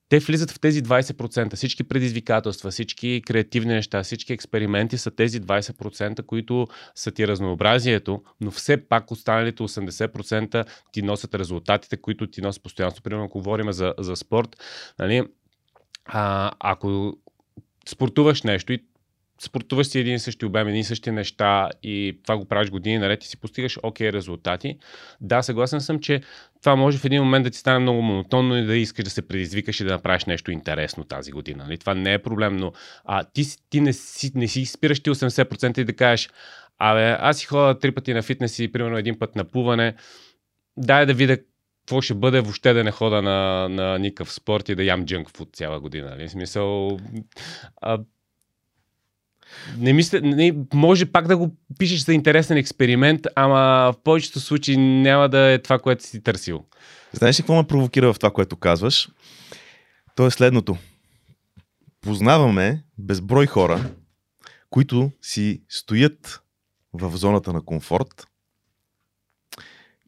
те 0.10 0.20
влизат 0.20 0.52
в 0.52 0.60
тези 0.60 0.84
20%. 0.84 1.56
Всички 1.56 1.84
предизвикателства, 1.84 2.72
всички 2.72 3.22
креативни 3.28 3.74
неща, 3.74 4.04
всички 4.04 4.34
експерименти 4.34 4.98
са 4.98 5.12
тези 5.12 5.42
20%, 5.42 6.26
които 6.26 6.68
са 6.96 7.12
ти 7.12 7.28
разнообразието, 7.28 8.24
но 8.42 8.52
все 8.52 8.88
пак 8.88 9.12
останалите 9.12 9.64
80% 9.64 10.66
ти 10.92 11.02
носят 11.02 11.36
резултатите, 11.36 11.98
които 11.98 12.28
ти 12.28 12.42
носят 12.42 12.64
постоянно. 12.64 12.96
Примерно, 13.04 13.26
ако 13.26 13.38
говорим 13.38 13.72
за, 13.72 13.94
за 14.00 14.16
спорт, 14.16 14.58
нали, 15.00 15.24
а, 16.06 16.52
ако 16.60 17.18
спортуваш 17.90 18.44
нещо 18.44 18.74
и 18.74 18.84
спортуваш 19.42 19.88
си 19.88 20.00
един 20.00 20.16
и 20.16 20.20
същи 20.20 20.46
обем, 20.46 20.68
един 20.68 20.82
и 20.82 20.84
същи 20.84 21.12
неща 21.12 21.70
и 21.84 22.20
това 22.24 22.38
го 22.38 22.46
правиш 22.46 22.70
години 22.70 22.98
наред 22.98 23.24
и 23.24 23.28
си 23.28 23.38
постигаш 23.38 23.78
окей 23.84 24.10
okay 24.10 24.14
резултати. 24.14 24.78
Да, 25.22 25.42
съгласен 25.42 25.82
съм, 25.82 26.00
че 26.00 26.22
това 26.62 26.76
може 26.76 26.98
в 26.98 27.06
един 27.06 27.24
момент 27.24 27.44
да 27.44 27.50
ти 27.50 27.58
стане 27.58 27.80
много 27.80 28.02
монотонно 28.02 28.58
и 28.58 28.66
да 28.66 28.76
искаш 28.76 29.04
да 29.04 29.10
се 29.10 29.28
предизвикаш 29.28 29.80
и 29.80 29.84
да 29.84 29.92
направиш 29.92 30.26
нещо 30.26 30.52
интересно 30.52 31.04
тази 31.04 31.32
година. 31.32 31.64
Нали? 31.64 31.78
Това 31.78 31.94
не 31.94 32.14
е 32.14 32.20
проблем, 32.20 32.58
но 32.58 32.72
а, 33.06 33.24
ти, 33.24 33.44
ти 33.70 33.82
не, 33.82 33.94
си, 33.94 34.32
не 34.36 34.48
си 34.48 34.66
спираш 34.66 35.00
ти 35.00 35.10
80% 35.10 35.80
и 35.80 35.84
да 35.84 35.94
кажеш, 35.94 36.30
абе, 36.80 37.18
аз 37.20 37.38
си 37.38 37.46
ходя 37.46 37.80
три 37.80 37.92
пъти 37.92 38.14
на 38.14 38.22
фитнес 38.22 38.60
и 38.60 38.72
примерно 38.72 38.98
един 38.98 39.20
път 39.20 39.36
на 39.36 39.44
плуване, 39.44 39.96
дай 40.78 41.06
да 41.06 41.14
видя 41.14 41.38
какво 41.88 42.02
ще 42.02 42.14
бъде 42.14 42.42
въобще 42.42 42.74
да 42.74 42.84
не 42.84 42.92
хода 42.92 43.22
на, 43.22 43.70
на 43.70 44.00
никакъв 44.00 44.34
спорт 44.34 44.70
и 44.70 44.76
да 44.76 44.84
ям 44.84 45.06
джънк 45.06 45.30
фуд 45.30 45.50
цяла 45.54 45.80
година. 45.80 46.10
Нали? 46.10 46.28
В 46.28 46.32
смисъл, 46.32 47.00
а, 47.82 48.00
не 49.78 49.94
мисля, 49.94 50.22
не, 50.22 50.56
може 50.74 51.06
пак 51.06 51.28
да 51.28 51.38
го 51.38 51.56
пишеш 51.80 52.06
за 52.06 52.14
интересен 52.14 52.58
експеримент, 52.58 53.28
ама 53.36 53.94
в 53.94 54.04
повечето 54.04 54.40
случаи 54.40 54.78
няма 54.78 55.30
да 55.30 55.52
е 55.52 55.62
това, 55.62 55.80
което 55.80 56.04
си 56.04 56.24
търсил. 56.24 56.66
Знаеш 57.14 57.40
ли 57.40 57.42
какво 57.42 57.56
ме 57.56 57.68
провокира 57.68 58.14
в 58.14 58.20
това, 58.20 58.32
което 58.32 58.56
казваш? 58.56 59.10
То 60.16 60.28
е 60.28 60.32
следното. 60.32 60.78
Познаваме 62.02 62.84
безброй 62.98 63.46
хора, 63.46 63.90
които 64.70 65.12
си 65.22 65.62
стоят 65.70 66.42
в 66.94 67.18
зоната 67.18 67.54
на 67.54 67.62
комфорт 67.62 68.28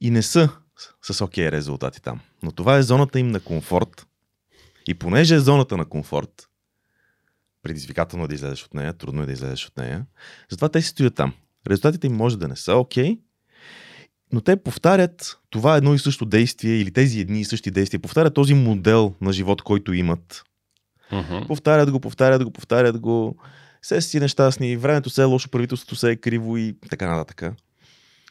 и 0.02 0.12
не 0.12 0.22
са 0.22 0.50
с 1.02 1.22
окей 1.22 1.46
okay 1.46 1.52
резултати 1.52 2.02
там. 2.02 2.20
Но 2.44 2.52
това 2.52 2.78
е 2.78 2.84
зоната 2.84 3.20
им 3.20 3.28
на 3.28 3.40
комфорт. 3.40 4.06
И 4.88 4.94
понеже 4.94 5.36
е 5.36 5.40
зоната 5.40 5.78
на 5.78 5.86
комфорт, 5.86 6.49
предизвикателно 7.64 8.26
е 8.26 8.28
да 8.28 8.36
излезеш 8.36 8.64
от 8.64 8.74
нея, 8.74 8.94
трудно 8.94 9.24
е 9.24 9.26
да 9.26 9.32
излезеш 9.32 9.68
от 9.68 9.78
нея, 9.78 10.06
затова 10.50 10.70
те 10.70 10.82
си 10.82 10.88
стоят 10.88 11.16
там. 11.16 11.34
Резултатите 11.68 12.08
им 12.08 12.16
може 12.16 12.38
да 12.38 12.48
не 12.48 12.56
са 12.56 12.76
окей, 12.76 13.06
okay, 13.06 13.20
но 14.34 14.42
те 14.42 14.56
повтарят 14.56 15.40
това 15.50 15.78
едно 15.78 15.94
и 15.94 16.00
също 16.00 16.26
действие 16.26 16.76
или 16.76 16.92
тези 16.92 17.20
едни 17.20 17.42
и 17.42 17.46
същи 17.46 17.72
действия, 17.72 18.00
повтарят 18.00 18.34
този 18.34 18.54
модел 18.54 19.14
на 19.22 19.34
живот, 19.34 19.62
който 19.62 19.94
имат. 19.94 20.44
Uh-huh. 21.12 21.48
Повтарят 21.48 21.92
го, 21.92 22.00
повтарят 22.00 22.44
го, 22.44 22.52
повтарят 22.52 23.00
го. 23.00 23.38
Се 23.82 24.02
си 24.02 24.20
нещастни, 24.20 24.78
времето 24.78 25.10
се 25.10 25.22
е 25.22 25.26
лошо, 25.26 25.50
правителството 25.50 25.96
се 25.96 26.12
е 26.12 26.16
криво 26.16 26.58
и 26.58 26.76
така 26.90 27.10
нататък. 27.10 27.56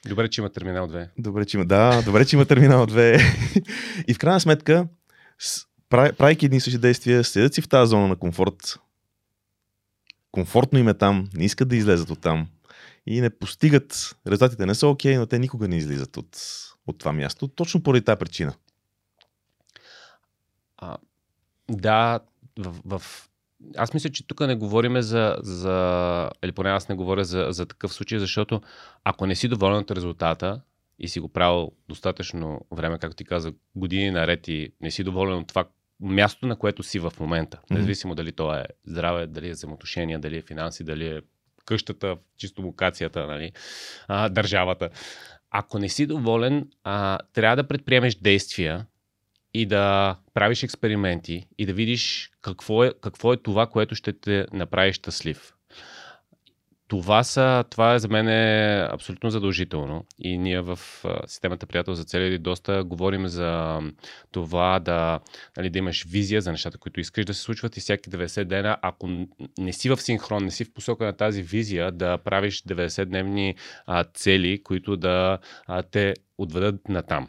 Добре, 0.07 0.29
че 0.29 0.41
има 0.41 0.51
терминал 0.51 0.89
2. 0.89 1.09
Добре, 1.19 1.45
че 1.45 1.57
има, 1.57 1.67
да, 1.67 2.03
добре, 2.03 2.25
че 2.25 2.37
има 2.37 2.45
терминал 2.45 2.87
2. 2.87 3.65
и 4.09 4.15
в 4.15 4.19
крайна 4.19 4.41
сметка, 4.41 4.87
правейки 5.89 6.47
едни 6.47 6.57
и 6.57 6.61
същи 6.61 6.79
действия, 6.79 7.25
седят 7.25 7.55
си 7.55 7.61
в 7.61 7.69
тази 7.69 7.91
зона 7.91 8.09
на 8.09 8.17
комфорт. 8.17 8.79
Комфортно 10.39 10.79
им 10.79 10.89
е 10.89 10.95
там, 10.95 11.29
не 11.35 11.45
искат 11.45 11.69
да 11.69 11.77
излезат 11.77 12.11
от 12.11 12.21
там. 12.21 12.49
И 13.07 13.21
не 13.21 13.31
постигат, 13.31 14.17
резултатите 14.27 14.67
не 14.67 14.75
са 14.75 14.89
окей, 14.89 15.17
но 15.17 15.27
те 15.27 15.39
никога 15.39 15.69
не 15.69 15.77
излизат 15.77 16.17
от, 16.17 16.39
от 16.87 16.99
това 16.99 17.13
място, 17.13 17.49
точно 17.49 17.83
поради 17.83 18.05
тази 18.05 18.19
причина. 18.19 18.55
А, 20.77 20.97
да, 21.71 22.21
в, 22.59 22.99
в 22.99 23.29
аз 23.77 23.95
мисля, 23.95 24.11
че 24.11 24.27
тук 24.27 24.41
не 24.41 24.57
говорим 24.57 25.03
за, 25.03 25.37
за 25.43 26.31
или 26.45 26.53
поне 26.53 26.71
аз 26.71 26.89
не 26.89 26.95
говоря 26.95 27.25
за, 27.25 27.47
за 27.51 27.67
такъв 27.67 27.93
случай, 27.93 28.19
защото 28.19 28.61
ако 29.05 29.27
не 29.27 29.37
си 29.37 29.49
доволен 29.49 29.79
от 29.79 29.91
резултата 29.91 30.61
и 30.99 31.09
си 31.09 31.21
го 31.21 31.29
правил 31.29 31.73
достатъчно 31.89 32.61
време, 32.71 32.99
както 32.99 33.17
ти 33.17 33.25
каза, 33.25 33.53
години 33.77 34.11
наред 34.11 34.49
и 34.49 34.73
не 34.81 34.91
си 34.91 35.05
доволен 35.05 35.39
от 35.39 35.49
това 35.49 35.65
място, 36.01 36.47
на 36.47 36.57
което 36.57 36.83
си 36.83 36.99
в 36.99 37.13
момента, 37.21 37.57
mm-hmm. 37.57 37.75
независимо 37.75 38.15
дали 38.15 38.33
то 38.33 38.55
е 38.55 38.65
здраве, 38.87 39.27
дали 39.27 39.49
е 39.49 39.53
взаимоотношения, 39.53 40.19
дали 40.19 40.37
е 40.37 40.43
финанси, 40.43 40.85
дали 40.85 41.07
е 41.07 41.21
къщата, 41.65 42.17
чисто 42.37 42.63
локацията, 42.63 43.27
нали, 43.27 43.53
а, 44.09 44.29
държавата. 44.29 44.91
Ако 45.51 45.79
не 45.79 45.89
си 45.89 46.07
доволен, 46.07 46.71
а, 46.85 47.19
трябва 47.33 47.57
да 47.57 47.69
предприемеш 47.69 48.15
действия, 48.15 48.87
и 49.55 49.67
да 49.67 50.17
правиш 50.35 50.63
експерименти 50.63 51.47
и 51.59 51.67
да 51.67 51.73
видиш 51.73 52.31
какво 52.43 52.85
е, 52.85 52.93
какво 53.01 53.33
е 53.33 53.37
това, 53.37 53.67
което 53.67 53.95
ще 53.95 54.13
те 54.13 54.47
направи 54.53 54.93
щастлив. 54.93 55.53
Това, 56.89 57.25
са, 57.25 57.65
това 57.71 57.95
е 57.95 57.99
за 57.99 58.09
мен 58.09 58.29
е 58.29 58.89
абсолютно 58.93 59.31
задължително 59.31 60.05
и 60.19 60.39
ние 60.39 60.61
в 60.61 60.79
системата 61.27 61.67
Приятел 61.67 61.95
за 61.95 62.05
цели 62.05 62.39
доста 62.39 62.85
говорим 62.85 63.29
за 63.29 63.81
това 64.33 64.79
да, 64.79 65.21
нали, 65.57 65.71
да 65.71 65.79
имаш 65.79 66.05
визия 66.09 66.41
за 66.41 66.51
нещата, 66.51 66.79
които 66.79 67.01
искаш 67.01 67.25
да 67.25 67.35
се 67.35 67.41
случват 67.41 67.77
и 67.77 67.81
всяки 67.81 68.11
90 68.11 68.45
дена, 68.45 68.77
ако 68.83 69.09
не 69.59 69.73
си 69.73 69.91
в 69.91 69.97
синхрон, 69.97 70.45
не 70.45 70.51
си 70.51 70.65
в 70.65 70.73
посока 70.73 71.05
на 71.05 71.13
тази 71.13 71.43
визия, 71.43 71.93
да 71.93 72.19
правиш 72.19 72.63
90-дневни 72.63 73.55
а, 73.87 74.05
цели, 74.05 74.63
които 74.63 74.97
да 74.97 75.39
а, 75.67 75.83
те 75.83 76.15
отведат 76.39 76.89
на 76.89 77.03
там. 77.03 77.29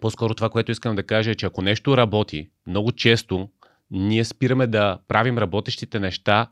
По-скоро 0.00 0.34
това, 0.34 0.50
което 0.50 0.72
искам 0.72 0.96
да 0.96 1.02
кажа 1.02 1.30
е, 1.30 1.34
че 1.34 1.46
ако 1.46 1.62
нещо 1.62 1.96
работи, 1.96 2.48
много 2.66 2.92
често 2.92 3.48
ние 3.90 4.24
спираме 4.24 4.66
да 4.66 4.98
правим 5.08 5.38
работещите 5.38 6.00
неща 6.00 6.48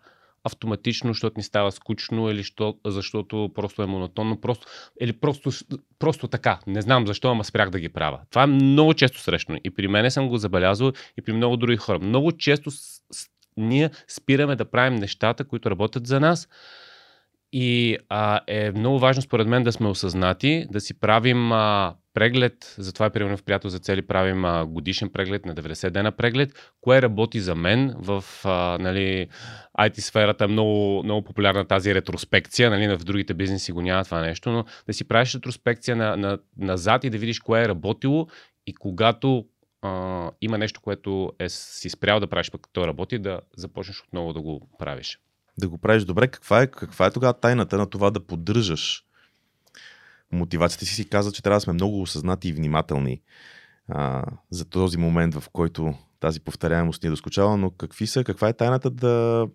автоматично, 0.47 1.11
защото 1.11 1.35
ни 1.37 1.43
става 1.43 1.73
скучно 1.73 2.31
или 2.31 2.43
що, 2.43 2.75
защото 2.87 3.51
просто 3.55 3.83
е 3.83 3.87
монотонно, 3.87 4.41
просто, 4.41 4.67
или 5.01 5.13
просто, 5.13 5.51
просто 5.99 6.29
така. 6.29 6.59
Не 6.67 6.83
знам 6.83 7.07
защо, 7.07 7.29
ама 7.29 7.45
спрях 7.45 7.71
да 7.71 7.81
ги 7.81 7.89
правя. 7.89 8.21
Това 8.31 8.43
е 8.43 8.47
много 8.47 8.95
често 8.95 9.21
срещано. 9.21 9.59
И 9.65 9.71
при 9.71 9.89
мене 9.89 10.11
съм 10.11 10.29
го 10.29 10.37
забелязал 10.37 10.93
и 11.19 11.23
при 11.23 11.33
много 11.33 11.57
други 11.57 11.77
хора. 11.77 11.99
Много 11.99 12.33
често 12.33 12.71
с, 12.71 12.79
с, 13.13 13.29
ние 13.57 13.91
спираме 14.09 14.57
да 14.57 14.71
правим 14.71 14.95
нещата, 14.95 15.45
които 15.45 15.71
работят 15.71 16.07
за 16.07 16.21
нас. 16.21 16.49
И 17.59 17.99
а, 18.09 18.41
е 18.47 18.71
много 18.71 18.99
важно 18.99 19.23
според 19.23 19.47
мен 19.49 19.63
да 19.63 19.73
сме 19.73 19.89
осъзнати, 19.89 20.67
да 20.71 20.81
си 20.81 21.01
правим 21.01 21.53
а, 21.53 21.95
преглед, 22.15 22.75
затова 22.79 23.07
е 23.07 23.11
примерно 23.11 23.37
в 23.37 23.43
приятел 23.43 23.71
за 23.71 23.79
цели 23.79 24.07
правим 24.07 24.45
а, 24.45 24.67
годишен 24.67 25.11
преглед 25.11 25.47
на 25.47 25.55
90 25.55 25.91
дена 25.91 26.13
преглед, 26.13 26.73
кое 26.81 27.03
работи 27.03 27.41
за 27.41 27.55
мен 27.55 27.95
в 27.99 28.25
а, 28.45 28.79
нали, 28.81 29.29
IT 29.79 30.01
сферата 30.01 30.45
е 30.45 30.49
много, 30.49 31.03
много 31.05 31.25
популярна 31.25 31.65
тази 31.65 31.95
ретроспекция, 31.95 32.71
нали, 32.71 32.97
в 32.97 33.05
другите 33.05 33.35
бизнеси 33.35 33.73
го 33.73 33.83
няма 33.83 34.05
това 34.05 34.21
нещо, 34.21 34.51
но 34.51 34.65
да 34.87 34.93
си 34.93 35.09
правиш 35.09 35.35
ретроспекция 35.35 35.97
на, 35.97 36.17
на, 36.17 36.39
назад 36.59 37.05
и 37.05 37.11
да 37.11 37.19
видиш 37.19 37.41
кое 37.41 37.63
е 37.63 37.69
работило 37.69 38.27
и 38.67 38.75
когато 38.75 39.47
а, 39.83 40.31
има 40.41 40.59
нещо, 40.59 40.81
което 40.81 41.33
е 41.39 41.49
си 41.49 41.91
спрял 41.91 42.21
да 42.21 42.27
правиш, 42.27 42.51
пък 42.51 42.69
то 42.73 42.87
работи, 42.87 43.19
да 43.19 43.41
започнеш 43.57 44.03
отново 44.03 44.33
да 44.33 44.41
го 44.41 44.69
правиш. 44.79 45.19
Да 45.59 45.69
го 45.69 45.79
правиш 45.79 46.05
добре. 46.05 46.29
Каква 46.29 46.63
е, 46.63 46.67
каква 46.67 47.07
е 47.07 47.11
тогава 47.11 47.33
тайната 47.33 47.79
на 47.79 47.87
това 47.87 48.11
да 48.11 48.27
поддържаш 48.27 49.05
мотивацията 50.33 50.87
си 50.87 50.95
си 50.95 51.09
каза, 51.09 51.33
че 51.33 51.43
трябва 51.43 51.57
да 51.57 51.61
сме 51.61 51.73
много 51.73 52.03
осъзнати 52.03 52.49
и 52.49 52.53
внимателни 52.53 53.23
а, 53.89 54.25
за 54.51 54.65
този 54.65 54.99
момент, 54.99 55.35
в 55.35 55.45
който 55.53 55.95
тази 56.21 56.41
повторяемост 56.41 57.03
ни 57.03 57.07
е 57.07 57.11
доскочава, 57.11 57.57
но 57.57 57.71
какви 57.71 58.07
са, 58.07 58.25
каква 58.25 58.49
е 58.49 58.53
тайната 58.53 58.91
да, 58.91 59.47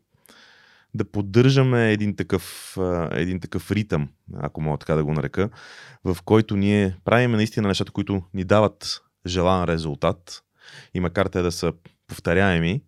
да 0.93 1.05
поддържаме 1.05 1.91
един 1.91 2.15
такъв, 2.15 2.77
един 3.11 3.39
такъв 3.39 3.71
ритъм, 3.71 4.09
ако 4.33 4.61
мога 4.61 4.77
така 4.77 4.95
да 4.95 5.03
го 5.03 5.13
нарека, 5.13 5.49
в 6.03 6.17
който 6.25 6.55
ние 6.55 6.97
правим 7.05 7.31
наистина 7.31 7.67
нещата, 7.67 7.91
които 7.91 8.23
ни 8.33 8.43
дават 8.43 9.01
желан 9.27 9.63
резултат 9.63 10.43
и 10.93 10.99
макар 10.99 11.25
те 11.25 11.41
да 11.41 11.51
са 11.51 11.73
повторяеми, 12.07 12.81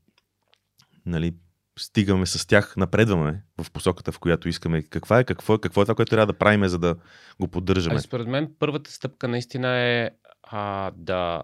нали, 1.05 1.33
стигаме 1.79 2.25
с 2.25 2.47
тях, 2.47 2.77
напредваме 2.77 3.43
в 3.61 3.71
посоката, 3.71 4.11
в 4.11 4.19
която 4.19 4.49
искаме. 4.49 4.83
Каква 4.83 5.19
е, 5.19 5.23
какво, 5.23 5.53
е, 5.53 5.59
какво 5.61 5.81
е 5.81 5.85
това, 5.85 5.95
което 5.95 6.09
трябва 6.09 6.27
да 6.27 6.37
правим, 6.37 6.67
за 6.67 6.79
да 6.79 6.95
го 7.39 7.47
поддържаме? 7.47 7.93
Ами, 7.93 8.01
според 8.01 8.27
мен 8.27 8.51
първата 8.59 8.91
стъпка 8.91 9.27
наистина 9.27 9.77
е 9.77 10.09
а, 10.43 10.91
да, 10.95 11.41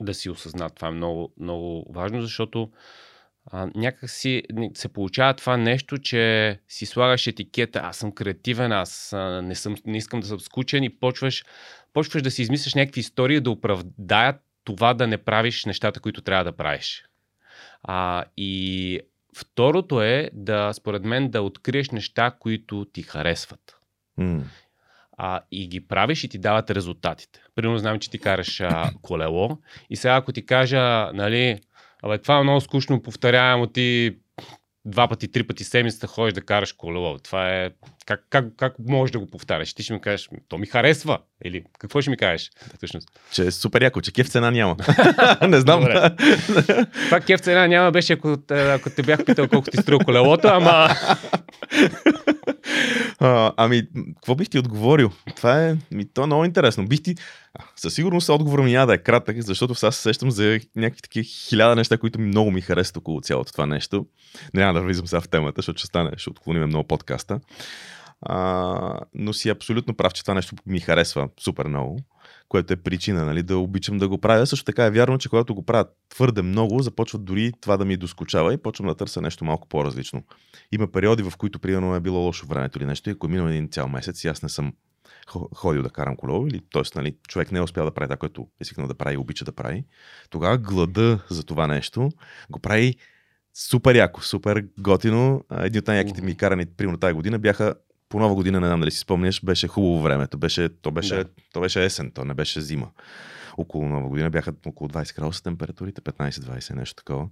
да 0.00 0.14
си 0.14 0.30
осъзнат. 0.30 0.74
Това 0.74 0.88
е 0.88 0.90
много, 0.90 1.32
много 1.40 1.92
важно, 1.92 2.22
защото 2.22 2.70
а, 3.52 3.70
някак 3.74 4.10
си 4.10 4.42
се 4.74 4.88
получава 4.88 5.34
това 5.34 5.56
нещо, 5.56 5.98
че 5.98 6.60
си 6.68 6.86
слагаш 6.86 7.26
етикета, 7.26 7.80
аз 7.84 7.96
съм 7.96 8.12
креативен, 8.12 8.72
аз 8.72 9.12
а, 9.12 9.42
не, 9.42 9.54
съм, 9.54 9.76
не 9.84 9.96
искам 9.96 10.20
да 10.20 10.26
съм 10.26 10.40
скучен 10.40 10.84
и 10.84 10.98
почваш, 10.98 11.44
почваш 11.92 12.22
да 12.22 12.30
си 12.30 12.42
измисляш 12.42 12.74
някакви 12.74 13.00
истории 13.00 13.40
да 13.40 13.50
оправдаят 13.50 14.36
това 14.64 14.94
да 14.94 15.06
не 15.06 15.18
правиш 15.18 15.64
нещата, 15.64 16.00
които 16.00 16.22
трябва 16.22 16.44
да 16.44 16.56
правиш. 16.56 17.04
А, 17.86 18.24
и 18.36 19.00
второто 19.36 20.02
е 20.02 20.30
да, 20.32 20.72
според 20.72 21.04
мен, 21.04 21.30
да 21.30 21.42
откриеш 21.42 21.90
неща, 21.90 22.30
които 22.30 22.84
ти 22.92 23.02
харесват. 23.02 23.80
Mm. 24.18 24.42
А, 25.18 25.40
и 25.50 25.68
ги 25.68 25.88
правиш 25.88 26.24
и 26.24 26.28
ти 26.28 26.38
дават 26.38 26.70
резултатите. 26.70 27.40
Примерно 27.54 27.78
знам, 27.78 27.98
че 27.98 28.10
ти 28.10 28.18
караш 28.18 28.60
а, 28.60 28.90
колело 29.02 29.58
и 29.90 29.96
сега 29.96 30.16
ако 30.16 30.32
ти 30.32 30.46
кажа, 30.46 31.10
нали, 31.14 31.60
абе, 32.02 32.18
това 32.18 32.38
е 32.38 32.42
много 32.42 32.60
скучно, 32.60 33.02
повторяемо 33.02 33.66
ти 33.66 34.16
два 34.84 35.08
пъти, 35.08 35.28
три 35.32 35.46
пъти 35.46 35.64
седмицата 35.64 36.06
ходиш 36.06 36.34
да 36.34 36.40
караш 36.40 36.72
колело. 36.72 37.18
Това 37.18 37.54
е... 37.54 37.70
Как, 38.06 38.26
как, 38.30 38.44
как 38.56 38.74
можеш 38.88 39.12
да 39.12 39.18
го 39.18 39.26
повтаряш? 39.26 39.74
Ти 39.74 39.82
ще 39.82 39.92
ми 39.92 40.00
кажеш, 40.00 40.28
то 40.48 40.58
ми 40.58 40.66
харесва. 40.66 41.18
Или 41.44 41.64
какво 41.78 42.00
ще 42.00 42.10
ми 42.10 42.16
кажеш? 42.16 42.50
Всъщност. 42.76 43.08
Че 43.32 43.46
е 43.46 43.50
супер 43.50 43.82
яко, 43.82 44.00
че 44.00 44.12
кеф 44.12 44.28
цена 44.28 44.50
няма. 44.50 44.76
не 45.48 45.60
знам. 45.60 45.84
Това 47.06 47.20
кеф 47.20 47.40
цена 47.40 47.66
няма 47.66 47.90
беше, 47.90 48.12
ако, 48.12 48.36
ако 48.50 48.90
те 48.90 49.02
бях 49.02 49.24
питал 49.24 49.48
колко 49.48 49.70
ти 49.70 49.76
струва 49.76 50.04
колелото, 50.04 50.48
ама... 50.48 50.88
а, 53.20 53.52
ами, 53.56 53.82
какво 54.14 54.34
бих 54.34 54.48
ти 54.48 54.58
отговорил? 54.58 55.12
Това 55.36 55.64
е, 55.64 55.76
ми, 55.90 56.04
то 56.14 56.22
е 56.22 56.26
много 56.26 56.44
интересно. 56.44 56.86
Бих 56.86 57.02
ти, 57.02 57.14
със 57.76 57.94
сигурност 57.94 58.28
отговорът 58.28 58.64
ми 58.64 58.72
няма 58.72 58.86
да 58.86 58.94
е 58.94 58.98
кратък, 58.98 59.42
защото 59.42 59.74
сега 59.74 59.90
се 59.90 60.02
сещам 60.02 60.30
за 60.30 60.60
някакви 60.76 61.02
такива 61.02 61.24
хиляда 61.24 61.76
неща, 61.76 61.98
които 61.98 62.20
много 62.20 62.50
ми 62.50 62.60
харесват 62.60 62.96
около 62.96 63.20
цялото 63.20 63.52
това 63.52 63.66
нещо. 63.66 64.06
Няма 64.54 64.74
да 64.74 64.80
влизам 64.80 65.06
сега 65.06 65.20
в 65.20 65.28
темата, 65.28 65.54
защото 65.56 65.78
ще 65.78 65.86
стане, 65.86 66.10
ще 66.16 66.30
отклоним 66.30 66.66
много 66.66 66.88
подкаста. 66.88 67.40
А, 68.22 69.00
но 69.14 69.32
си 69.32 69.48
абсолютно 69.48 69.94
прав, 69.94 70.12
че 70.12 70.22
това 70.22 70.34
нещо 70.34 70.56
ми 70.66 70.80
харесва 70.80 71.28
супер 71.40 71.66
много, 71.66 71.98
което 72.48 72.72
е 72.72 72.76
причина 72.76 73.24
нали, 73.24 73.42
да 73.42 73.58
обичам 73.58 73.98
да 73.98 74.08
го 74.08 74.18
правя. 74.18 74.46
Също 74.46 74.64
така 74.64 74.84
е 74.84 74.90
вярно, 74.90 75.18
че 75.18 75.28
когато 75.28 75.54
го 75.54 75.66
правя 75.66 75.86
твърде 76.08 76.42
много, 76.42 76.82
започва 76.82 77.18
дори 77.18 77.52
това 77.60 77.76
да 77.76 77.84
ми 77.84 77.96
доскочава 77.96 78.54
и 78.54 78.56
почвам 78.56 78.88
да 78.88 78.94
търся 78.94 79.20
нещо 79.20 79.44
малко 79.44 79.68
по-различно. 79.68 80.22
Има 80.72 80.92
периоди, 80.92 81.22
в 81.22 81.32
които 81.38 81.58
примерно 81.58 81.94
е 81.94 82.00
било 82.00 82.18
лошо 82.18 82.46
времето 82.46 82.78
или 82.78 82.86
нещо, 82.86 83.10
и 83.10 83.12
ако 83.12 83.26
е 83.26 83.30
минал 83.30 83.48
един 83.48 83.68
цял 83.68 83.88
месец 83.88 84.24
и 84.24 84.28
аз 84.28 84.42
не 84.42 84.48
съм 84.48 84.72
ходил 85.54 85.82
да 85.82 85.90
карам 85.90 86.16
колело, 86.16 86.46
или 86.46 86.60
т.е. 86.72 86.82
Нали, 86.94 87.16
човек 87.28 87.52
не 87.52 87.58
е 87.58 87.62
успял 87.62 87.84
да 87.84 87.94
прави 87.94 88.08
това, 88.08 88.16
което 88.16 88.48
е 88.60 88.64
свикнал 88.64 88.86
да 88.86 88.94
прави 88.94 89.14
и 89.14 89.18
обича 89.18 89.44
да 89.44 89.52
прави, 89.52 89.84
тогава 90.30 90.58
глада 90.58 91.18
за 91.30 91.44
това 91.44 91.66
нещо 91.66 92.10
го 92.50 92.58
прави 92.58 92.94
супер 93.54 93.94
яко, 93.94 94.22
супер 94.22 94.64
готино. 94.78 95.44
Едни 95.52 95.78
от 95.78 95.86
най-яките 95.86 96.22
ми 96.22 96.36
карани, 96.36 96.66
примерно 96.66 96.98
тази 96.98 97.14
година, 97.14 97.38
бяха 97.38 97.74
по 98.08 98.18
нова 98.18 98.34
година, 98.34 98.60
не 98.60 98.66
знам 98.66 98.80
дали 98.80 98.90
си 98.90 98.98
спомняш, 98.98 99.44
беше 99.44 99.68
хубаво 99.68 100.02
времето. 100.02 100.38
Беше, 100.38 100.68
то, 100.68 100.90
беше, 100.90 101.14
да. 101.14 101.24
то 101.52 101.60
беше 101.60 101.84
есен, 101.84 102.10
то 102.10 102.24
не 102.24 102.34
беше 102.34 102.60
зима. 102.60 102.90
Около 103.56 103.88
нова 103.88 104.08
година 104.08 104.30
бяха 104.30 104.52
около 104.66 104.88
20 104.88 105.16
градуса 105.16 105.42
температурите, 105.42 106.00
15-20, 106.00 106.74
нещо 106.74 106.94
такова. 107.04 107.28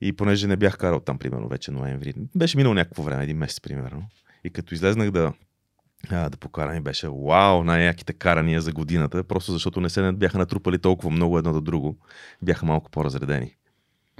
И 0.00 0.12
понеже 0.12 0.46
не 0.46 0.56
бях 0.56 0.78
карал 0.78 1.00
там, 1.00 1.18
примерно, 1.18 1.48
вече 1.48 1.70
ноември, 1.70 2.14
беше 2.36 2.56
минало 2.56 2.74
някакво 2.74 3.02
време, 3.02 3.24
един 3.24 3.36
месец, 3.36 3.60
примерно. 3.60 4.04
И 4.44 4.50
като 4.50 4.74
излезнах 4.74 5.10
да, 5.10 5.32
а, 6.10 6.30
да 6.30 6.36
покарам 6.36 6.76
и 6.76 6.80
беше 6.80 7.08
вау, 7.08 7.64
най-яките 7.64 8.12
карания 8.12 8.60
за 8.60 8.72
годината, 8.72 9.24
просто 9.24 9.52
защото 9.52 9.80
не 9.80 9.90
се 9.90 10.12
бяха 10.12 10.38
натрупали 10.38 10.78
толкова 10.78 11.10
много 11.10 11.38
едно 11.38 11.52
до 11.52 11.60
друго, 11.60 11.98
бяха 12.42 12.66
малко 12.66 12.90
по-разредени. 12.90 13.56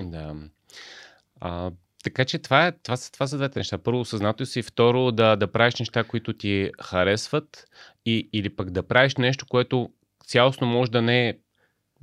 Да. 0.00 0.34
А, 1.40 1.70
така 2.02 2.24
че 2.24 2.38
това, 2.38 2.66
е, 2.66 2.72
това, 2.72 2.96
са, 2.96 3.12
това 3.12 3.26
са 3.26 3.36
двете 3.36 3.58
неща. 3.58 3.78
Първо, 3.78 4.00
осъзнато 4.00 4.46
си. 4.46 4.62
Второ, 4.62 5.12
да, 5.12 5.36
да 5.36 5.52
правиш 5.52 5.74
неща, 5.74 6.04
които 6.04 6.32
ти 6.32 6.70
харесват. 6.82 7.64
И, 8.06 8.28
или 8.32 8.48
пък 8.48 8.70
да 8.70 8.82
правиш 8.82 9.16
нещо, 9.16 9.46
което 9.46 9.90
цялостно 10.26 10.66
може 10.66 10.90
да 10.90 11.02
не 11.02 11.28
е 11.28 11.34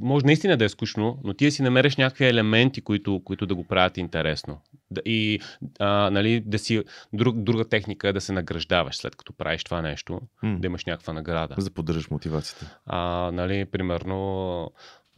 може 0.02 0.26
наистина 0.26 0.58
да 0.58 0.66
е 0.66 0.70
скучно, 0.70 1.20
но 1.24 1.34
ти 1.34 1.46
да 1.46 1.52
си 1.52 1.62
намериш 1.62 1.96
някакви 1.96 2.26
елементи, 2.26 2.82
които, 2.82 3.22
които 3.26 3.46
да 3.46 3.56
го 3.56 3.64
правят 3.64 3.98
интересно. 3.98 4.62
И 5.06 5.40
а, 5.80 6.10
нали, 6.10 6.40
да 6.46 6.60
си 6.60 6.84
друг, 7.14 7.38
друга 7.38 7.70
техника 7.70 8.10
е 8.10 8.14
да 8.14 8.22
се 8.22 8.34
награждаваш 8.34 8.98
след 8.98 9.16
като 9.16 9.34
правиш 9.34 9.64
това 9.64 9.82
нещо, 9.82 10.22
mm. 10.44 10.60
да 10.60 10.68
имаш 10.68 10.86
някаква 10.86 11.14
награда. 11.14 11.56
За 11.58 11.70
да 11.70 11.74
поддържаш 11.74 12.10
мотивацията. 12.10 12.78
А, 12.86 13.32
нали, 13.34 13.66
примерно, 13.66 14.72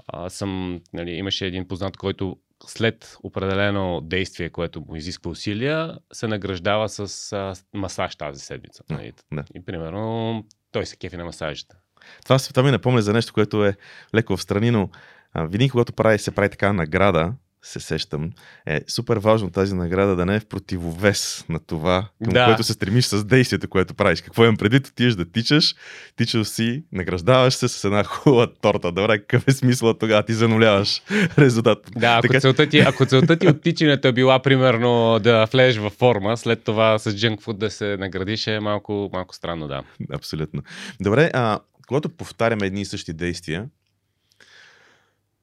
а, 0.07 0.29
съм, 0.29 0.81
нали, 0.93 1.11
имаше 1.11 1.45
един 1.45 1.67
познат, 1.67 1.97
който 1.97 2.37
след 2.67 3.17
определено 3.23 4.01
действие, 4.01 4.49
което 4.49 4.81
му 4.81 4.95
изисква 4.95 5.31
усилия, 5.31 5.97
се 6.13 6.27
награждава 6.27 6.89
с 6.89 7.33
а, 7.33 7.53
масаж 7.73 8.15
тази 8.15 8.39
седмица. 8.39 8.83
Нали? 8.89 9.13
Да. 9.33 9.43
И 9.55 9.65
примерно 9.65 10.43
той 10.71 10.85
се 10.85 10.95
кефи 10.95 11.17
на 11.17 11.25
масажите. 11.25 11.75
Това, 12.23 12.39
това 12.39 12.63
ми 12.63 12.71
напомня 12.71 13.01
за 13.01 13.13
нещо, 13.13 13.33
което 13.33 13.65
е 13.65 13.75
леко 14.15 14.37
в 14.37 14.41
страни, 14.41 14.71
но 14.71 14.89
а, 15.33 15.45
винаги 15.45 15.69
когато 15.69 15.93
прави, 15.93 16.19
се 16.19 16.31
прави 16.31 16.49
така 16.49 16.73
награда, 16.73 17.33
се 17.63 17.79
сещам, 17.79 18.31
е 18.65 18.81
супер 18.87 19.17
важно 19.17 19.49
тази 19.49 19.75
награда 19.75 20.15
да 20.15 20.25
не 20.25 20.35
е 20.35 20.39
в 20.39 20.45
противовес 20.45 21.45
на 21.49 21.59
това, 21.59 22.07
към 22.23 22.33
да. 22.33 22.45
което 22.45 22.63
се 22.63 22.73
стремиш 22.73 23.05
с 23.05 23.25
действието, 23.25 23.69
което 23.69 23.93
правиш. 23.93 24.21
Какво 24.21 24.43
имам 24.43 24.57
предвид? 24.57 24.87
Отиваш 24.87 25.15
да 25.15 25.31
тичаш, 25.31 25.75
тичаш 26.15 26.47
си, 26.47 26.83
награждаваш 26.91 27.53
се 27.53 27.67
с 27.67 27.83
една 27.83 28.03
хубава 28.03 28.47
торта. 28.61 28.91
Добре, 28.91 29.19
какъв 29.19 29.47
е 29.47 29.51
смисъл 29.51 29.93
тогава? 29.93 30.23
Ти 30.23 30.33
зануляваш 30.33 31.01
резултат. 31.37 31.91
Да, 31.95 32.13
ако, 32.17 32.27
така... 32.27 32.39
целта 32.39 32.69
ти, 32.69 32.79
ако 32.79 33.05
целта 33.05 33.39
ти 33.39 33.47
от 33.47 33.61
тичането 33.61 34.07
е 34.07 34.11
била 34.11 34.39
примерно 34.39 35.19
да 35.19 35.45
влезеш 35.45 35.77
във 35.77 35.93
форма, 35.93 36.37
след 36.37 36.63
това 36.63 36.99
с 36.99 37.15
джънк 37.15 37.41
фуд 37.41 37.59
да 37.59 37.69
се 37.69 37.97
наградиш 37.97 38.47
е 38.47 38.59
малко, 38.59 39.09
малко 39.13 39.35
странно, 39.35 39.67
да. 39.67 39.81
Абсолютно. 40.13 40.61
Добре, 41.01 41.31
а 41.33 41.59
когато 41.87 42.09
повтаряме 42.09 42.65
едни 42.65 42.81
и 42.81 42.85
същи 42.85 43.13
действия, 43.13 43.65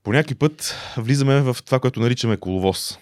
по 0.03 0.13
някакъв 0.13 0.39
път 0.39 0.75
влизаме 0.97 1.41
в 1.41 1.57
това, 1.65 1.81
което 1.81 2.01
наричаме 2.01 2.37
коловоз. 2.37 2.99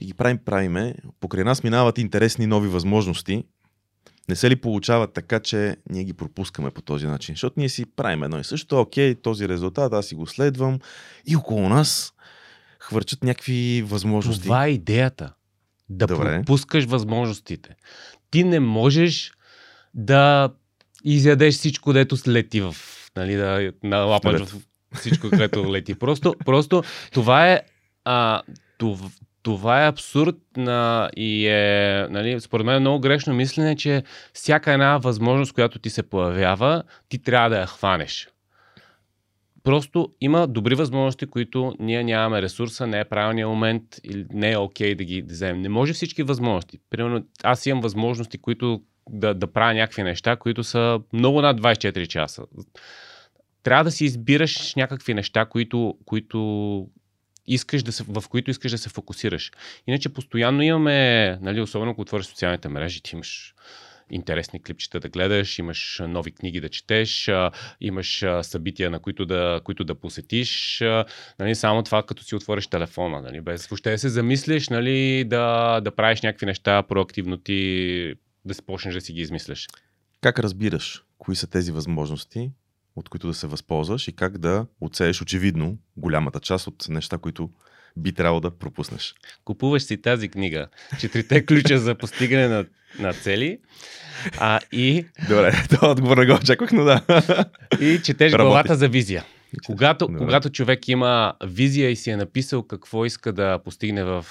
и 0.00 0.06
ги 0.06 0.14
правим, 0.14 0.38
правиме. 0.38 0.94
Покрай 1.20 1.44
нас 1.44 1.64
минават 1.64 1.98
интересни 1.98 2.46
нови 2.46 2.68
възможности. 2.68 3.44
Не 4.28 4.36
се 4.36 4.50
ли 4.50 4.56
получава 4.56 5.06
така, 5.06 5.40
че 5.40 5.76
ние 5.90 6.04
ги 6.04 6.12
пропускаме 6.12 6.70
по 6.70 6.82
този 6.82 7.06
начин? 7.06 7.32
Защото 7.32 7.54
ние 7.60 7.68
си 7.68 7.86
правим 7.86 8.22
едно 8.22 8.38
и 8.38 8.44
също. 8.44 8.80
Окей, 8.80 9.14
този 9.14 9.48
резултат, 9.48 9.92
аз 9.92 10.06
си 10.06 10.14
го 10.14 10.26
следвам. 10.26 10.78
И 11.26 11.36
около 11.36 11.68
нас 11.68 12.12
хвърчат 12.78 13.24
някакви 13.24 13.82
възможности. 13.86 14.42
Това 14.42 14.66
е 14.66 14.70
идеята. 14.70 15.34
Да 15.88 16.06
Добре. 16.06 16.36
пропускаш 16.36 16.84
възможностите. 16.84 17.76
Ти 18.30 18.44
не 18.44 18.60
можеш 18.60 19.32
да 19.94 20.52
изядеш 21.04 21.54
всичко, 21.54 21.92
дето 21.92 22.16
слети 22.16 22.60
в, 22.60 22.76
нали, 23.16 23.34
да 23.34 23.72
налапаш 23.82 24.40
в 24.40 24.56
всичко, 24.94 25.30
което 25.30 25.72
лети. 25.72 25.94
Просто, 25.94 26.34
просто 26.44 26.82
това 27.12 27.48
е 27.52 27.60
а, 28.04 28.42
това, 28.78 29.08
това 29.42 29.84
е 29.84 29.88
абсурд 29.88 30.36
на, 30.56 31.10
и 31.16 31.46
е, 31.46 32.06
нали, 32.10 32.40
според 32.40 32.66
мен 32.66 32.76
е 32.76 32.80
много 32.80 33.00
грешно 33.00 33.34
мислене, 33.34 33.76
че 33.76 34.02
всяка 34.32 34.72
една 34.72 34.98
възможност, 34.98 35.52
която 35.52 35.78
ти 35.78 35.90
се 35.90 36.02
появява, 36.02 36.82
ти 37.08 37.22
трябва 37.22 37.50
да 37.50 37.60
я 37.60 37.66
хванеш. 37.66 38.28
Просто 39.64 40.08
има 40.20 40.46
добри 40.46 40.74
възможности, 40.74 41.26
които 41.26 41.74
ние 41.78 42.04
нямаме 42.04 42.42
ресурса, 42.42 42.86
не 42.86 43.00
е 43.00 43.04
правилният 43.04 43.50
момент 43.50 43.82
или 44.04 44.26
не 44.32 44.52
е 44.52 44.56
окей 44.56 44.92
okay 44.92 44.96
да 44.96 45.04
ги 45.04 45.22
вземем. 45.22 45.62
Не 45.62 45.68
може 45.68 45.92
всички 45.92 46.22
възможности. 46.22 46.78
Примерно, 46.90 47.26
аз 47.42 47.66
имам 47.66 47.80
възможности, 47.80 48.38
които 48.38 48.82
да, 49.10 49.34
да 49.34 49.52
правя 49.52 49.74
някакви 49.74 50.02
неща, 50.02 50.36
които 50.36 50.64
са 50.64 51.00
много 51.12 51.42
над 51.42 51.60
24 51.60 52.06
часа. 52.06 52.42
Трябва 53.62 53.84
да 53.84 53.90
си 53.90 54.04
избираш 54.04 54.74
някакви 54.74 55.14
неща, 55.14 55.44
които, 55.44 55.98
които 56.04 56.88
искаш 57.46 57.82
да 57.82 57.92
се, 57.92 58.04
в 58.08 58.24
които 58.28 58.50
искаш 58.50 58.70
да 58.72 58.78
се 58.78 58.88
фокусираш. 58.88 59.50
Иначе 59.86 60.08
постоянно 60.08 60.62
имаме, 60.62 61.38
нали, 61.40 61.60
особено 61.60 61.90
ако 61.90 62.00
отвориш 62.00 62.26
социалните 62.26 62.68
мрежи, 62.68 63.02
ти 63.02 63.14
имаш 63.14 63.54
интересни 64.10 64.62
клипчета 64.62 65.00
да 65.00 65.08
гледаш, 65.08 65.58
имаш 65.58 66.02
нови 66.08 66.32
книги 66.32 66.60
да 66.60 66.68
четеш, 66.68 67.30
имаш 67.80 68.24
събития, 68.42 68.90
на 68.90 68.98
които 68.98 69.26
да, 69.26 69.60
които 69.64 69.84
да 69.84 69.94
посетиш. 69.94 70.80
Нали, 71.38 71.54
само 71.54 71.82
това, 71.82 72.02
като 72.02 72.24
си 72.24 72.34
отвориш 72.34 72.66
телефона, 72.66 73.22
нали, 73.22 73.40
без 73.40 73.66
въобще 73.66 73.90
да 73.90 73.98
се 73.98 74.08
замислиш, 74.08 74.68
нали, 74.68 75.24
да, 75.24 75.80
да 75.80 75.90
правиш 75.90 76.22
някакви 76.22 76.46
неща 76.46 76.82
проактивно 76.82 77.36
ти 77.36 78.14
да 78.44 78.54
се 78.54 78.62
почнеш 78.62 78.94
да 78.94 79.00
си 79.00 79.12
ги 79.12 79.20
измисляш. 79.20 79.68
Как 80.20 80.38
разбираш 80.38 81.04
кои 81.18 81.36
са 81.36 81.46
тези 81.46 81.72
възможности, 81.72 82.50
от 82.96 83.08
които 83.08 83.26
да 83.26 83.34
се 83.34 83.46
възползваш 83.46 84.08
и 84.08 84.16
как 84.16 84.38
да 84.38 84.66
оцееш 84.80 85.22
очевидно 85.22 85.78
голямата 85.96 86.40
част 86.40 86.66
от 86.66 86.88
неща, 86.88 87.18
които 87.18 87.50
би 87.96 88.12
трябвало 88.12 88.40
да 88.40 88.58
пропуснеш. 88.58 89.14
Купуваш 89.44 89.82
си 89.82 90.02
тази 90.02 90.28
книга. 90.28 90.68
Четирите 91.00 91.46
ключа 91.46 91.78
за 91.78 91.94
постигане 91.94 92.48
на, 92.48 92.64
на 92.98 93.12
цели. 93.12 93.58
А, 94.38 94.60
и... 94.72 95.06
Добре, 95.28 95.64
това 95.70 95.90
отговор 95.90 96.18
не 96.18 96.26
го 96.26 96.32
очаквах, 96.32 96.72
но 96.72 96.84
да. 96.84 97.04
И 97.80 98.00
четеш 98.04 98.32
Работи. 98.32 98.46
главата 98.46 98.76
за 98.76 98.88
визия. 98.88 99.24
Когато, 99.66 100.08
когато 100.18 100.50
човек 100.50 100.88
има 100.88 101.34
визия 101.44 101.90
и 101.90 101.96
си 101.96 102.10
е 102.10 102.16
написал 102.16 102.62
какво 102.62 103.04
иска 103.04 103.32
да 103.32 103.58
постигне 103.64 104.04
в, 104.04 104.26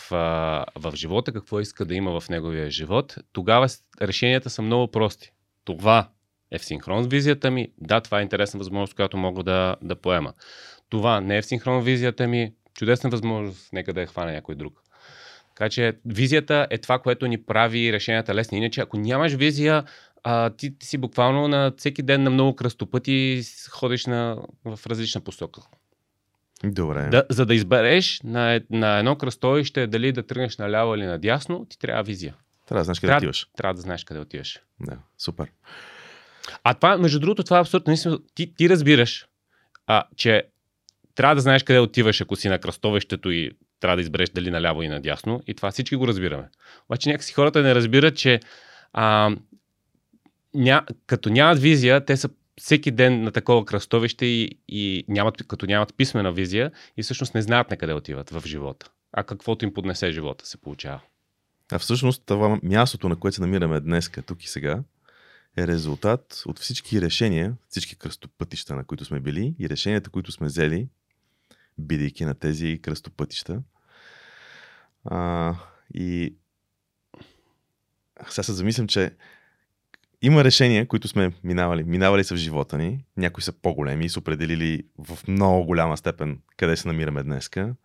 в 0.75 0.95
живота, 0.95 1.31
какво 1.31 1.59
иска 1.59 1.85
да 1.85 1.95
има 1.95 2.19
в 2.19 2.29
неговия 2.29 2.71
живот, 2.71 3.15
тогава 3.33 3.67
решенията 4.01 4.49
са 4.49 4.61
много 4.61 4.91
прости. 4.91 5.31
Това 5.65 6.09
е 6.51 6.57
в 6.59 6.65
синхрон 6.65 7.03
с 7.03 7.07
визията 7.07 7.51
ми. 7.51 7.67
Да, 7.77 8.01
това 8.01 8.19
е 8.19 8.21
интересна 8.21 8.57
възможност, 8.57 8.93
която 8.93 9.17
мога 9.17 9.43
да, 9.43 9.75
да 9.81 9.95
поема. 9.95 10.33
Това 10.89 11.21
не 11.21 11.37
е 11.37 11.41
в 11.41 11.45
синхрон 11.45 11.81
с 11.81 11.85
визията 11.85 12.27
ми. 12.27 12.53
Чудесна 12.73 13.09
възможност, 13.09 13.73
нека 13.73 13.93
да 13.93 14.01
я 14.01 14.07
хване 14.07 14.31
някой 14.31 14.55
друг. 14.55 14.81
Така 15.55 15.69
че 15.69 15.97
визията 16.05 16.67
е 16.69 16.77
това, 16.77 16.99
което 16.99 17.27
ни 17.27 17.43
прави 17.43 17.93
решенията 17.93 18.35
лесни. 18.35 18.57
Иначе, 18.57 18.81
ако 18.81 18.97
нямаш 18.97 19.33
визия, 19.33 19.83
а, 20.23 20.49
ти, 20.49 20.77
ти 20.77 20.85
си 20.85 20.97
буквално 20.97 21.47
на 21.47 21.73
всеки 21.77 22.03
ден 22.03 22.23
на 22.23 22.29
много 22.29 22.55
кръстопъти 22.55 23.41
ходиш 23.69 24.05
на, 24.05 24.37
в 24.65 24.79
различна 24.87 25.21
посока. 25.21 25.61
Добре. 26.63 27.07
Да, 27.11 27.23
за 27.29 27.45
да 27.45 27.55
избереш 27.55 28.21
на, 28.23 28.55
е- 28.55 28.61
на 28.69 28.97
едно 28.99 29.15
кръстовище 29.15 29.87
дали 29.87 30.11
да 30.11 30.23
тръгнеш 30.23 30.57
наляво 30.57 30.95
или 30.95 31.05
надясно, 31.05 31.65
ти 31.65 31.79
трябва 31.79 32.03
визия. 32.03 32.35
Трябва 32.67 32.79
да 32.79 32.83
знаеш 32.83 32.99
къде 32.99 33.07
Трябва, 33.07 33.17
отиваш. 33.17 33.47
трябва 33.57 33.73
да 33.73 33.81
знаеш 33.81 34.03
къде 34.03 34.19
отиваш. 34.19 34.59
Да, 34.79 34.97
супер. 35.17 35.47
А 36.63 36.73
това, 36.73 36.97
между 36.97 37.19
другото, 37.19 37.43
това 37.43 37.57
е 37.57 37.61
абсолютно 37.61 37.91
наистина. 37.91 38.19
Ти, 38.35 38.55
ти 38.55 38.69
разбираш, 38.69 39.27
а, 39.87 40.03
че 40.15 40.43
трябва 41.15 41.35
да 41.35 41.41
знаеш 41.41 41.63
къде 41.63 41.79
отиваш, 41.79 42.21
ако 42.21 42.35
си 42.35 42.49
на 42.49 42.59
кръстовището 42.59 43.31
и 43.31 43.51
трябва 43.79 43.95
да 43.95 44.01
избереш 44.01 44.29
дали 44.29 44.51
наляво 44.51 44.83
и 44.83 44.87
надясно. 44.87 45.41
И 45.47 45.53
това 45.53 45.71
всички 45.71 45.95
го 45.95 46.07
разбираме. 46.07 46.49
Обаче 46.89 47.09
някакси 47.09 47.33
хората 47.33 47.61
не 47.61 47.75
разбират, 47.75 48.15
че 48.15 48.39
а, 48.93 49.35
ня, 50.53 50.85
като 51.07 51.29
нямат 51.29 51.59
визия, 51.59 52.05
те 52.05 52.17
са 52.17 52.29
всеки 52.57 52.91
ден 52.91 53.23
на 53.23 53.31
такова 53.31 53.65
кръстовище 53.65 54.25
и, 54.25 54.57
и 54.67 55.05
нямат, 55.07 55.47
като 55.47 55.65
нямат 55.65 55.97
писмена 55.97 56.31
визия 56.31 56.71
и 56.97 57.03
всъщност 57.03 57.35
не 57.35 57.41
знаят 57.41 57.69
на 57.69 57.77
къде 57.77 57.93
отиват 57.93 58.29
в 58.29 58.43
живота. 58.45 58.89
А 59.13 59.23
каквото 59.23 59.65
им 59.65 59.73
поднесе 59.73 60.11
живота 60.11 60.45
се 60.45 60.57
получава. 60.57 60.99
А 61.71 61.79
всъщност 61.79 62.23
това 62.25 62.59
мястото, 62.63 63.09
на 63.09 63.15
което 63.15 63.35
се 63.35 63.41
намираме 63.41 63.79
днес, 63.79 64.11
тук 64.25 64.43
и 64.43 64.47
сега, 64.47 64.79
е 65.57 65.67
резултат 65.67 66.43
от 66.45 66.59
всички 66.59 67.01
решения, 67.01 67.55
всички 67.69 67.95
кръстопътища, 67.95 68.75
на 68.75 68.83
които 68.83 69.05
сме 69.05 69.19
били 69.19 69.55
и 69.59 69.69
решенията, 69.69 70.09
които 70.09 70.31
сме 70.31 70.47
взели, 70.47 70.87
бидейки 71.77 72.25
на 72.25 72.35
тези 72.35 72.79
кръстопътища. 72.81 73.61
А, 75.05 75.55
и 75.93 76.35
сега 78.29 78.43
се 78.43 78.53
замислям, 78.53 78.87
че 78.87 79.11
има 80.21 80.43
решения, 80.43 80.87
които 80.87 81.07
сме 81.07 81.31
минавали. 81.43 81.83
Минавали 81.83 82.23
са 82.23 82.35
в 82.35 82.37
живота 82.37 82.77
ни. 82.77 83.05
Някои 83.17 83.43
са 83.43 83.51
по-големи 83.51 84.05
и 84.05 84.09
са 84.09 84.19
определили 84.19 84.83
в 84.97 85.19
много 85.27 85.65
голяма 85.65 85.97
степен 85.97 86.41
къде 86.57 86.77
се 86.77 86.87
намираме 86.87 87.23
днеска. 87.23 87.75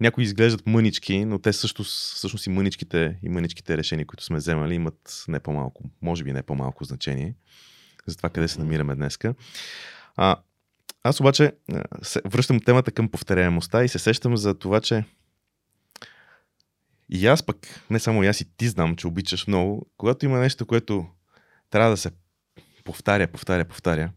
Някои 0.00 0.24
изглеждат 0.24 0.66
мънички, 0.66 1.24
но 1.24 1.38
те 1.38 1.52
също, 1.52 1.84
всъщност 1.84 2.46
и 2.46 2.50
мъничките, 2.50 3.18
и 3.22 3.28
мъничките 3.28 3.76
решения, 3.76 4.06
които 4.06 4.24
сме 4.24 4.36
вземали, 4.36 4.74
имат 4.74 5.24
не 5.28 5.40
по-малко, 5.40 5.82
може 6.02 6.24
би 6.24 6.32
не 6.32 6.42
по-малко 6.42 6.84
значение 6.84 7.34
за 8.06 8.16
това 8.16 8.30
къде 8.30 8.48
се 8.48 8.58
намираме 8.58 8.94
днеска. 8.94 9.34
А, 10.16 10.36
аз 11.02 11.20
обаче 11.20 11.52
се, 12.02 12.20
връщам 12.24 12.60
темата 12.60 12.92
към 12.92 13.08
повторяемостта 13.08 13.84
и 13.84 13.88
се 13.88 13.98
сещам 13.98 14.36
за 14.36 14.58
това, 14.58 14.80
че 14.80 15.04
и 17.08 17.26
аз 17.26 17.42
пък, 17.42 17.84
не 17.90 17.98
само 17.98 18.22
и 18.22 18.26
аз 18.26 18.40
и 18.40 18.56
ти 18.56 18.68
знам, 18.68 18.96
че 18.96 19.06
обичаш 19.06 19.46
много, 19.46 19.86
когато 19.96 20.24
има 20.24 20.38
нещо, 20.38 20.66
което 20.66 21.06
трябва 21.70 21.90
да 21.90 21.96
се 21.96 22.10
повтаря, 22.84 23.28
повтаря, 23.28 23.64
повтаря, 23.64 24.10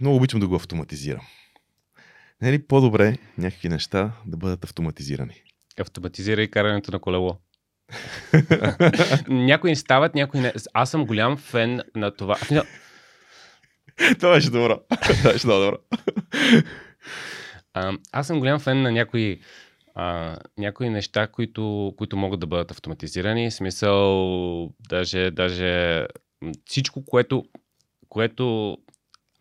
много 0.00 0.16
обичам 0.16 0.40
да 0.40 0.48
го 0.48 0.54
автоматизирам. 0.54 1.26
Не 2.42 2.48
е 2.48 2.52
ли 2.52 2.66
по-добре 2.66 3.18
някакви 3.38 3.68
неща 3.68 4.12
да 4.26 4.36
бъдат 4.36 4.64
автоматизирани? 4.64 5.42
Автоматизирай 5.80 6.48
карането 6.48 6.92
на 6.92 6.98
колело. 6.98 7.36
някои 9.28 9.70
не 9.70 9.76
стават, 9.76 10.14
някои 10.14 10.40
не. 10.40 10.52
Аз 10.72 10.90
съм 10.90 11.06
голям 11.06 11.36
фен 11.36 11.80
на 11.96 12.10
това. 12.10 12.36
Това 14.18 14.34
беше 14.34 14.50
добро. 14.50 14.80
Това 15.02 15.32
беше 15.32 15.46
много 15.46 15.64
добро. 15.64 15.78
А, 17.74 17.92
аз 18.12 18.26
съм 18.26 18.38
голям 18.38 18.60
фен 18.60 18.82
на 18.82 18.92
някои, 18.92 19.40
а, 19.94 20.36
някои 20.58 20.90
неща, 20.90 21.26
които, 21.26 21.94
които 21.96 22.16
могат 22.16 22.40
да 22.40 22.46
бъдат 22.46 22.70
автоматизирани. 22.70 23.50
В 23.50 23.54
смисъл, 23.54 24.70
даже, 24.88 25.30
даже 25.30 26.06
всичко, 26.66 27.04
което, 27.04 27.44
което 28.08 28.76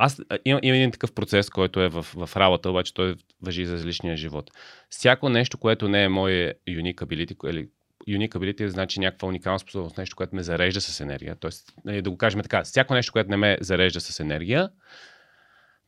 аз 0.03 0.21
имам, 0.45 0.59
имам 0.63 0.75
един 0.75 0.91
такъв 0.91 1.13
процес, 1.13 1.49
който 1.49 1.81
е 1.81 1.89
в, 1.89 2.01
в 2.01 2.37
работа, 2.37 2.69
обаче 2.69 2.93
той 2.93 3.15
въжи 3.41 3.65
за 3.65 3.85
личния 3.87 4.17
живот. 4.17 4.51
Всяко 4.89 5.29
нещо, 5.29 5.57
което 5.57 5.87
не 5.87 6.03
е 6.03 6.09
мое 6.09 6.53
unique 6.69 6.95
ability, 6.95 7.49
или 7.49 7.69
unique 8.07 8.35
ability 8.35 8.67
значи 8.67 8.99
някаква 8.99 9.27
уникална 9.27 9.59
способност, 9.59 9.97
нещо, 9.97 10.15
което 10.15 10.35
ме 10.35 10.43
зарежда 10.43 10.81
с 10.81 10.99
енергия. 10.99 11.35
Тоест, 11.35 11.73
нали, 11.85 12.01
да 12.01 12.09
го 12.09 12.17
кажем 12.17 12.41
така, 12.41 12.63
всяко 12.63 12.93
нещо, 12.93 13.11
което 13.11 13.29
не 13.29 13.37
ме 13.37 13.57
зарежда 13.61 14.01
с 14.01 14.19
енергия, 14.19 14.69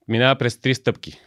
минава 0.07 0.35
през 0.35 0.61
три 0.61 0.75
стъпки. 0.75 1.19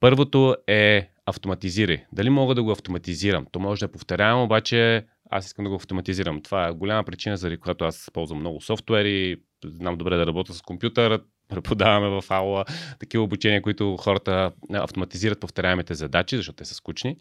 Първото 0.00 0.56
е 0.66 1.10
автоматизирай. 1.26 2.04
Дали 2.12 2.30
мога 2.30 2.54
да 2.54 2.62
го 2.62 2.70
автоматизирам? 2.70 3.46
То 3.52 3.60
може 3.60 3.80
да 3.80 3.84
е 3.84 3.92
повторявам, 3.92 4.42
обаче 4.42 5.06
аз 5.32 5.46
искам 5.46 5.64
да 5.64 5.68
го 5.68 5.76
автоматизирам. 5.76 6.42
Това 6.42 6.68
е 6.68 6.72
голяма 6.72 7.04
причина, 7.04 7.36
заради 7.36 7.56
която 7.56 7.84
аз 7.84 8.10
ползвам 8.12 8.38
много 8.38 8.60
софтуери, 8.60 9.36
знам 9.64 9.98
добре 9.98 10.16
да 10.16 10.26
работя 10.26 10.54
с 10.54 10.62
компютъра, 10.62 11.20
преподаваме 11.48 12.20
в 12.20 12.24
аула 12.28 12.64
такива 13.00 13.24
обучения, 13.24 13.62
които 13.62 13.96
хората 13.96 14.52
автоматизират 14.72 15.40
повторяемите 15.40 15.94
задачи, 15.94 16.36
защото 16.36 16.56
те 16.56 16.64
са 16.64 16.74
скучни. 16.74 17.16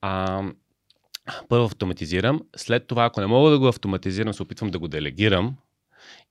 А, 0.00 0.42
първо 1.48 1.64
автоматизирам, 1.64 2.40
след 2.56 2.86
това, 2.86 3.04
ако 3.04 3.20
не 3.20 3.26
мога 3.26 3.50
да 3.50 3.58
го 3.58 3.68
автоматизирам, 3.68 4.34
се 4.34 4.42
опитвам 4.42 4.70
да 4.70 4.78
го 4.78 4.88
делегирам 4.88 5.56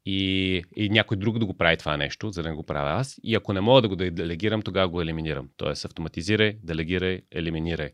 и, 0.05 0.63
и 0.75 0.89
някой 0.89 1.17
друг 1.17 1.39
да 1.39 1.45
го 1.45 1.57
прави 1.57 1.77
това 1.77 1.97
нещо, 1.97 2.31
за 2.31 2.43
да 2.43 2.49
не 2.49 2.55
го 2.55 2.63
правя 2.63 2.99
аз. 2.99 3.19
И 3.23 3.35
ако 3.35 3.53
не 3.53 3.61
мога 3.61 3.81
да 3.81 3.89
го 3.89 3.95
делегирам, 3.95 4.61
тогава 4.61 4.89
го 4.89 5.01
елиминирам. 5.01 5.49
Тоест 5.57 5.85
автоматизирай, 5.85 6.57
делегирай, 6.63 7.21
елиминирай. 7.31 7.89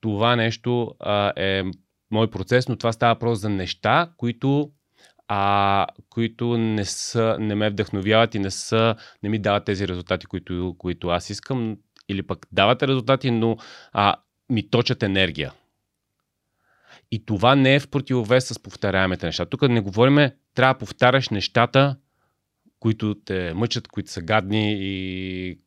Това 0.00 0.36
нещо 0.36 0.94
а, 1.00 1.32
е 1.36 1.62
мой 2.10 2.30
процес, 2.30 2.68
но 2.68 2.76
това 2.76 2.92
става 2.92 3.18
просто 3.18 3.40
за 3.40 3.48
неща, 3.48 4.10
които 4.16 4.70
а, 5.28 5.86
които 6.10 6.58
не, 6.58 6.84
са, 6.84 7.36
не 7.40 7.54
ме 7.54 7.70
вдъхновяват 7.70 8.34
и 8.34 8.38
не, 8.38 8.50
са, 8.50 8.94
не 9.22 9.28
ми 9.28 9.38
дават 9.38 9.64
тези 9.64 9.88
резултати, 9.88 10.26
които, 10.26 10.74
които 10.78 11.08
аз 11.08 11.30
искам, 11.30 11.76
или 12.08 12.22
пък 12.22 12.46
дават 12.52 12.82
резултати, 12.82 13.30
но 13.30 13.56
а, 13.92 14.14
ми 14.50 14.70
точат 14.70 15.02
енергия. 15.02 15.52
И 17.10 17.26
това 17.26 17.54
не 17.54 17.74
е 17.74 17.80
в 17.80 17.88
противовес 17.88 18.46
с 18.46 18.62
повторяемите 18.62 19.26
неща. 19.26 19.46
Тук 19.46 19.62
не 19.62 19.80
говориме, 19.80 20.36
трябва 20.54 20.74
да 20.74 20.78
повтаряш 20.78 21.28
нещата, 21.28 21.96
които 22.80 23.14
те 23.14 23.54
мъчат, 23.54 23.88
които 23.88 24.10
са 24.10 24.22
гадни 24.22 24.76
и 24.78 25.58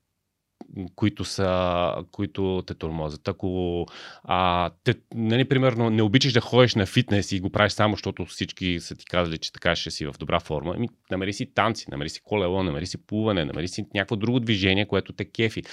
които, 0.96 1.26
са, 1.26 1.94
които 2.12 2.64
те 2.68 2.74
тормозят. 2.74 3.28
Ако 3.28 3.86
а, 4.24 4.70
те, 4.84 4.94
нали, 5.16 5.46
примерно 5.46 5.90
не 5.90 6.02
обичаш 6.02 6.34
да 6.34 6.42
ходиш 6.42 6.76
на 6.76 6.86
фитнес 6.86 7.32
и 7.32 7.40
го 7.40 7.50
правиш 7.50 7.72
само, 7.72 7.94
защото 7.94 8.26
всички 8.26 8.80
са 8.80 8.96
ти 8.96 9.06
казали, 9.06 9.38
че 9.38 9.54
така 9.54 9.76
ще 9.76 9.92
си 9.92 10.06
в 10.06 10.16
добра 10.20 10.40
форма, 10.40 10.74
ами, 10.76 10.90
намери 11.12 11.34
си 11.34 11.54
танци, 11.54 11.86
намери 11.92 12.10
си 12.10 12.22
колело, 12.24 12.64
намери 12.64 12.86
си 12.86 13.06
плуване, 13.06 13.46
намери 13.46 13.68
си 13.68 13.86
някакво 13.94 14.16
друго 14.16 14.40
движение, 14.40 14.88
което 14.88 15.14
те 15.14 15.26
кефи. 15.26 15.64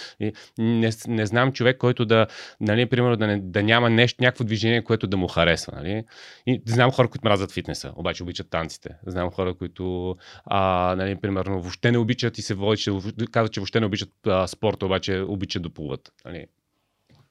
Не, 0.58 0.90
не 1.08 1.26
знам 1.26 1.52
човек, 1.52 1.78
който 1.78 2.04
да, 2.04 2.26
нали, 2.60 2.86
примерно, 2.86 3.16
да, 3.16 3.26
не, 3.26 3.40
да 3.40 3.62
няма 3.62 3.90
нещо, 3.90 4.22
някакво 4.22 4.44
движение, 4.44 4.84
което 4.84 5.06
да 5.06 5.16
му 5.16 5.28
харесва. 5.28 5.72
Нали? 5.76 6.04
И 6.46 6.62
знам 6.66 6.90
хора, 6.90 7.08
които 7.08 7.26
мразят 7.26 7.52
фитнеса, 7.52 7.92
обаче 7.96 8.22
обичат 8.22 8.50
танците. 8.50 8.90
Знам 9.06 9.30
хора, 9.30 9.54
които, 9.54 10.16
а, 10.44 10.94
нали, 10.96 11.16
примерно, 11.16 11.60
въобще 11.60 11.92
не 11.92 11.98
обичат 11.98 12.38
и 12.38 12.42
се 12.42 12.54
водят, 12.54 13.30
казват, 13.30 13.52
че 13.52 13.60
въобще 13.60 13.80
не 13.80 13.86
обичат 13.86 14.10
а, 14.26 14.46
спорта, 14.46 14.85
обаче 14.86 15.20
обичат 15.20 15.62
да 15.62 15.70
плуват. 15.70 16.12
Нали? 16.24 16.46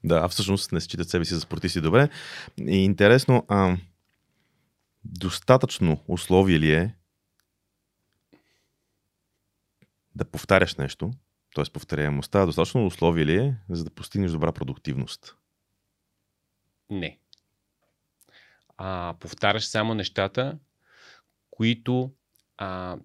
Да, 0.03 0.15
а 0.23 0.27
всъщност 0.27 0.71
не 0.71 0.81
считат 0.81 1.09
себе 1.09 1.25
си 1.25 1.33
за 1.33 1.41
спортисти 1.41 1.81
добре. 1.81 2.09
И 2.67 2.83
интересно, 2.83 3.45
а, 3.47 3.77
достатъчно 5.03 6.03
условие 6.07 6.59
ли 6.59 6.73
е 6.73 6.95
да 10.15 10.25
повтаряш 10.25 10.75
нещо, 10.75 11.11
т.е. 11.55 11.63
повторяемостта, 11.73 12.45
достатъчно 12.45 12.85
условие 12.85 13.25
ли 13.25 13.35
е, 13.35 13.55
за 13.69 13.83
да 13.83 13.89
постигнеш 13.89 14.31
добра 14.31 14.51
продуктивност? 14.51 15.35
Не. 16.89 17.19
А, 18.77 19.15
повтаряш 19.19 19.65
само 19.65 19.93
нещата, 19.93 20.57
които 21.51 22.11
а, 22.57 22.97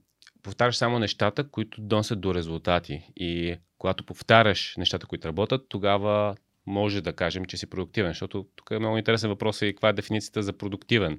повтаряш 0.43 0.77
само 0.77 0.99
нещата, 0.99 1.51
които 1.51 1.81
донесат 1.81 2.21
до 2.21 2.35
резултати. 2.35 3.13
И 3.17 3.59
когато 3.81 4.05
повтаряш 4.05 4.75
нещата, 4.79 5.07
които 5.07 5.29
работят, 5.29 5.67
тогава 5.69 6.37
може 6.67 7.01
да 7.01 7.13
кажем, 7.13 7.45
че 7.45 7.57
си 7.57 7.67
продуктивен. 7.71 8.11
Защото 8.11 8.47
тук 8.57 8.71
е 8.71 8.79
много 8.79 8.99
интересен 8.99 9.31
въпрос 9.31 9.63
и 9.63 9.73
каква 9.73 9.89
е 9.89 9.93
дефиницията 9.93 10.43
за 10.43 10.53
продуктивен. 10.53 11.19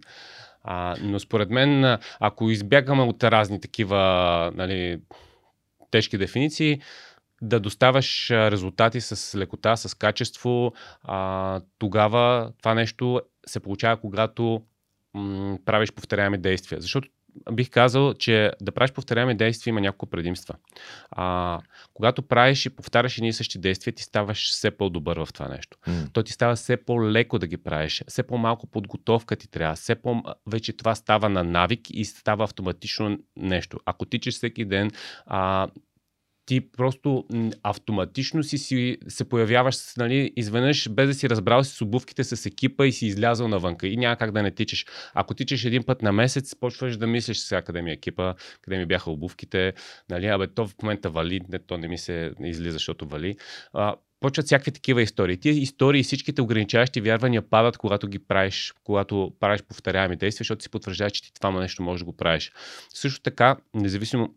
А, 0.64 0.96
но 1.02 1.20
според 1.20 1.50
мен, 1.50 1.98
ако 2.20 2.50
избягаме 2.50 3.02
от 3.04 3.24
разни 3.24 3.62
такива 3.62 4.52
нали, 4.56 5.02
тежки 5.92 6.18
дефиниции, 6.18 6.82
да 7.42 7.60
доставаш 7.60 8.32
резултати 8.32 9.02
с 9.02 9.38
лекота, 9.38 9.76
с 9.76 9.98
качество, 9.98 10.74
а, 11.04 11.62
тогава 11.80 12.52
това 12.60 12.74
нещо 12.74 13.22
се 13.46 13.60
получава, 13.60 13.98
когато 13.98 14.62
м- 15.14 15.58
правиш 15.66 15.92
повторяеми 15.92 16.38
действия. 16.38 16.82
Защото 16.82 17.10
бих 17.52 17.70
казал, 17.70 18.14
че 18.14 18.52
да 18.62 18.72
правиш 18.72 18.92
повторяеми 18.92 19.38
действия 19.38 19.72
има 19.72 19.82
няколко 19.82 20.06
предимства. 20.06 20.56
А, 21.12 21.60
когато 21.94 22.22
правиш 22.22 22.66
и 22.66 22.70
повтаряш 22.70 23.18
едни 23.18 23.30
и 23.30 23.34
същи 23.34 23.60
действия, 23.60 23.94
ти 23.94 24.04
ставаш 24.04 24.52
все 24.52 24.72
по-добър 24.72 25.18
в 25.18 25.34
това 25.34 25.48
нещо. 25.48 25.78
Mm. 25.88 26.14
То 26.14 26.24
ти 26.24 26.32
става 26.32 26.56
все 26.56 26.78
по-леко 26.78 27.40
да 27.40 27.48
ги 27.48 27.58
правиш, 27.58 28.04
все 28.08 28.24
по-малко 28.24 28.68
подготовка 28.68 29.36
ти 29.36 29.48
трябва, 29.48 29.76
все 29.76 29.96
по- 29.96 30.24
вече 30.48 30.74
това 30.74 30.96
става 30.96 31.30
на 31.30 31.44
навик 31.44 31.82
и 31.90 32.06
става 32.06 32.44
автоматично 32.44 33.18
нещо. 33.36 33.80
Ако 33.86 34.06
тичаш 34.06 34.34
всеки 34.34 34.66
ден, 34.66 34.92
а, 35.26 35.68
ти 36.52 36.62
просто 36.62 37.26
автоматично 37.64 38.44
си, 38.44 38.58
си 38.58 38.98
се 39.08 39.30
появяваш, 39.30 39.78
нали, 39.98 40.34
изведнъж, 40.36 40.90
без 40.90 41.08
да 41.08 41.14
си 41.14 41.30
разбрал 41.30 41.64
си 41.64 41.76
с 41.76 41.82
обувките 41.82 42.24
с 42.24 42.46
екипа 42.46 42.86
и 42.86 42.92
си 42.92 43.06
излязъл 43.06 43.48
навънка 43.48 43.88
и 43.88 43.98
няма 43.98 44.16
как 44.16 44.32
да 44.32 44.44
не 44.44 44.52
тичаш. 44.52 44.86
Ако 45.14 45.34
тичаш 45.34 45.66
един 45.66 45.84
път 45.84 46.02
на 46.02 46.12
месец, 46.12 46.56
почваш 46.56 46.98
да 46.98 47.08
мислиш 47.08 47.38
сега 47.38 47.62
къде 47.62 47.82
ми 47.82 47.90
е 47.90 47.94
екипа, 47.94 48.34
къде 48.62 48.78
ми 48.78 48.86
бяха 48.86 49.12
обувките, 49.12 49.74
нали, 50.10 50.28
абе, 50.28 50.48
то 50.48 50.68
в 50.68 50.74
момента 50.84 51.10
вали, 51.10 51.42
не, 51.50 51.60
то 51.60 51.78
не 51.78 51.88
ми 51.88 51.98
се 51.98 52.32
излиза, 52.44 52.74
защото 52.74 53.08
вали. 53.08 53.36
А, 53.74 53.96
почват 54.20 54.46
всякакви 54.46 54.72
такива 54.72 55.02
истории. 55.02 55.38
Тия 55.38 55.54
истории 55.54 56.04
всичките 56.04 56.42
ограничаващи 56.42 57.02
вярвания 57.02 57.42
падат, 57.42 57.78
когато 57.78 58.08
ги 58.08 58.20
правиш, 58.20 58.74
когато 58.84 59.34
правиш 59.40 59.62
повторяеми 59.64 60.16
действия, 60.16 60.44
защото 60.44 60.64
си 60.64 60.70
потвърждаваш, 60.70 61.12
че 61.12 61.24
ти 61.24 61.34
това 61.34 61.52
нещо 61.52 61.84
можеш 61.84 62.00
да 62.00 62.06
го 62.06 62.18
правиш. 62.18 62.52
Също 62.94 63.22
така, 63.22 63.58
независимо 63.74 64.34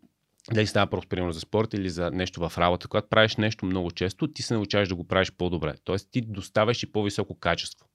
дали 0.53 0.67
става 0.67 0.87
просто 0.87 1.09
примерно 1.09 1.31
за 1.31 1.39
спорт 1.39 1.73
или 1.73 1.89
за 1.89 2.11
нещо 2.11 2.49
в 2.49 2.57
работа, 2.57 2.87
когато 2.87 3.09
правиш 3.09 3.35
нещо 3.35 3.65
много 3.65 3.91
често, 3.91 4.27
ти 4.27 4.41
се 4.41 4.53
научаваш 4.53 4.89
да 4.89 4.95
го 4.95 5.07
правиш 5.07 5.31
по-добре. 5.31 5.73
Тоест 5.83 6.11
ти 6.11 6.21
доставяш 6.21 6.83
и 6.83 6.91
по-високо 6.91 7.39
качество. 7.39 7.85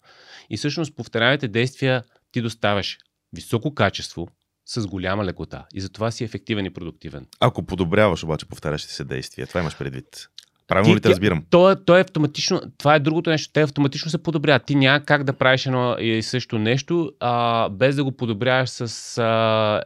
И 0.50 0.56
всъщност 0.56 0.96
повторяемите 0.96 1.48
действия 1.48 2.04
ти 2.32 2.40
доставяш 2.40 2.98
високо 3.32 3.74
качество 3.74 4.28
с 4.66 4.86
голяма 4.86 5.24
лекота. 5.24 5.66
И 5.74 5.80
затова 5.80 6.10
си 6.10 6.24
ефективен 6.24 6.66
и 6.66 6.70
продуктивен. 6.70 7.26
Ако 7.40 7.62
подобряваш 7.62 8.24
обаче 8.24 8.46
повтарящите 8.46 8.94
се 8.94 9.04
действия, 9.04 9.46
това 9.46 9.60
имаш 9.60 9.78
предвид. 9.78 10.28
Правилно 10.70 10.96
ли 10.96 11.00
те 11.00 11.08
разбирам? 11.08 11.44
То, 11.50 11.76
то 11.86 11.96
е 11.96 12.00
автоматично, 12.00 12.60
това 12.78 12.94
е 12.94 13.00
другото 13.00 13.30
нещо, 13.30 13.52
те 13.52 13.62
автоматично 13.62 14.10
се 14.10 14.22
подобряват. 14.22 14.64
Ти 14.64 14.74
няма 14.74 15.04
как 15.04 15.24
да 15.24 15.32
правиш 15.32 15.66
едно 15.66 15.96
и 15.98 16.22
също 16.22 16.58
нещо, 16.58 17.12
а, 17.20 17.68
без 17.68 17.96
да 17.96 18.04
го 18.04 18.12
подобряваш 18.12 18.70
с... 18.70 19.18
А, 19.18 19.82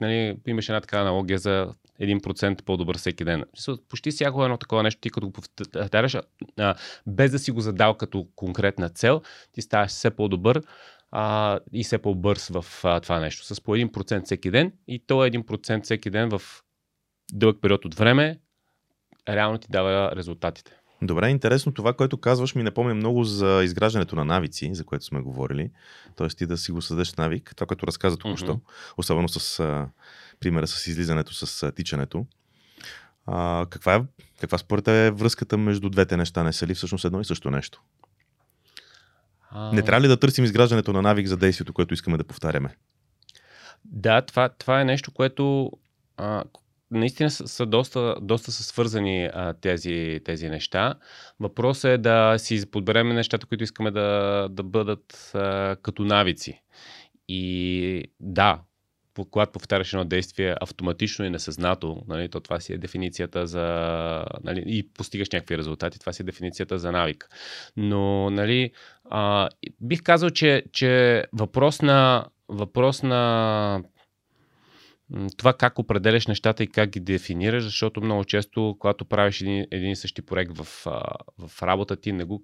нали, 0.00 0.36
имаш 0.46 0.68
една 0.68 0.80
така 0.80 0.98
аналогия 1.00 1.38
за 1.38 1.74
1% 2.00 2.62
по-добър 2.62 2.98
всеки 2.98 3.24
ден. 3.24 3.44
Почти 3.88 4.10
всяко 4.10 4.44
едно 4.44 4.56
такова 4.56 4.82
нещо, 4.82 5.00
ти 5.00 5.10
като 5.10 5.26
го 5.26 5.32
повтаряш, 5.32 6.16
без 7.06 7.30
да 7.30 7.38
си 7.38 7.50
го 7.50 7.60
задал 7.60 7.94
като 7.94 8.26
конкретна 8.36 8.88
цел, 8.88 9.22
ти 9.52 9.62
ставаш 9.62 9.90
все 9.90 10.10
по-добър 10.10 10.62
а, 11.10 11.58
и 11.72 11.84
все 11.84 11.98
по-бърз 11.98 12.48
в 12.48 12.64
а, 12.84 13.00
това 13.00 13.20
нещо. 13.20 13.54
С 13.54 13.60
по 13.60 13.76
1% 13.76 14.24
всеки 14.24 14.50
ден 14.50 14.72
и 14.88 14.98
то 15.06 15.24
е 15.24 15.30
1% 15.30 15.82
всеки 15.82 16.10
ден 16.10 16.28
в 16.28 16.42
дълъг 17.32 17.58
период 17.62 17.84
от 17.84 17.94
време 17.94 18.38
реално 19.28 19.58
ти 19.58 19.68
дава 19.70 20.16
резултатите. 20.16 20.80
Добре, 21.02 21.28
интересно 21.28 21.74
това, 21.74 21.92
което 21.92 22.18
казваш, 22.18 22.54
ми 22.54 22.62
напомня 22.62 22.94
много 22.94 23.24
за 23.24 23.60
изграждането 23.64 24.16
на 24.16 24.24
навици, 24.24 24.74
за 24.74 24.84
което 24.84 25.04
сме 25.04 25.20
говорили. 25.20 25.70
Тоест 26.16 26.38
ти 26.38 26.46
да 26.46 26.56
си 26.56 26.72
го 26.72 26.82
създадеш 26.82 27.14
навик, 27.14 27.52
това, 27.56 27.66
което 27.66 27.86
разказа 27.86 28.16
току-що, 28.16 28.54
mm-hmm. 28.54 28.94
особено 28.96 29.28
с 29.28 29.86
примера 30.40 30.66
с 30.66 30.86
излизането, 30.86 31.34
с 31.34 31.72
тичането. 31.72 32.26
А, 33.26 33.66
каква, 33.70 33.94
е, 33.94 34.02
каква 34.40 34.58
според 34.58 34.88
е 34.88 35.10
връзката 35.10 35.58
между 35.58 35.90
двете 35.90 36.16
неща? 36.16 36.42
Не 36.42 36.52
са 36.52 36.66
ли 36.66 36.74
всъщност 36.74 37.04
едно 37.04 37.20
и 37.20 37.24
също 37.24 37.50
нещо? 37.50 37.82
А... 39.50 39.72
Не 39.72 39.82
трябва 39.82 40.00
ли 40.00 40.08
да 40.08 40.20
търсим 40.20 40.44
изграждането 40.44 40.92
на 40.92 41.02
навик 41.02 41.26
за 41.26 41.36
действието, 41.36 41.72
което 41.72 41.94
искаме 41.94 42.16
да 42.16 42.24
повтаряме? 42.24 42.76
Да, 43.84 44.22
това, 44.22 44.48
това 44.48 44.80
е 44.80 44.84
нещо, 44.84 45.12
което 45.12 45.72
а, 46.16 46.44
наистина 46.90 47.30
са, 47.30 47.48
са 47.48 47.66
доста, 47.66 48.16
доста 48.22 48.52
са 48.52 48.62
свързани 48.62 49.24
а, 49.24 49.54
тези, 49.54 50.20
тези 50.24 50.48
неща. 50.48 50.94
Въпросът 51.40 51.84
е 51.84 51.98
да 51.98 52.34
си 52.38 52.70
подберем 52.70 53.08
нещата, 53.08 53.46
които 53.46 53.64
искаме 53.64 53.90
да, 53.90 54.48
да 54.50 54.62
бъдат 54.62 55.30
а, 55.34 55.76
като 55.82 56.04
навици. 56.04 56.62
И 57.28 58.04
да, 58.20 58.60
когато 59.24 59.52
повтаряш 59.52 59.92
едно 59.92 60.04
действие 60.04 60.54
автоматично 60.60 61.24
и 61.24 61.30
несъзнато, 61.30 62.02
нали, 62.08 62.28
то 62.28 62.40
това 62.40 62.60
си 62.60 62.72
е 62.72 62.78
дефиницията 62.78 63.46
за... 63.46 63.64
Нали, 64.44 64.62
и 64.66 64.88
постигаш 64.88 65.30
някакви 65.30 65.58
резултати, 65.58 65.98
това 65.98 66.12
си 66.12 66.22
е 66.22 66.24
дефиницията 66.24 66.78
за 66.78 66.92
навик. 66.92 67.28
Но, 67.76 68.30
нали, 68.30 68.72
а, 69.10 69.48
бих 69.80 70.02
казал, 70.02 70.30
че, 70.30 70.64
че 70.72 71.24
въпрос 71.32 71.82
на, 71.82 72.26
въпрос 72.48 73.02
на 73.02 73.82
това 75.36 75.52
как 75.52 75.78
определяш 75.78 76.26
нещата 76.26 76.62
и 76.62 76.66
как 76.66 76.90
ги 76.90 77.00
дефинираш, 77.00 77.64
защото 77.64 78.00
много 78.00 78.24
често, 78.24 78.76
когато 78.78 79.04
правиш 79.04 79.40
един, 79.40 79.66
един 79.70 79.90
и 79.90 79.96
същи 79.96 80.22
проект 80.22 80.58
в, 80.58 80.64
в 81.38 81.62
работа, 81.62 81.96
ти 81.96 82.12
не 82.12 82.24
го 82.24 82.42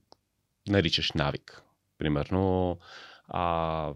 наричаш 0.68 1.12
навик. 1.12 1.62
Примерно, 1.98 2.78
а, 3.28 3.92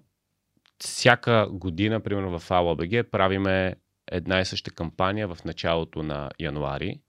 всяка 0.81 1.49
година, 1.51 2.01
примерно 2.01 2.39
в 2.39 2.49
ALBG, 2.49 3.03
правиме 3.03 3.75
една 4.11 4.41
и 4.41 4.45
съща 4.45 4.71
кампания 4.71 5.29
в 5.29 5.39
началото 5.45 6.03
на 6.03 6.31
януари 6.39 7.01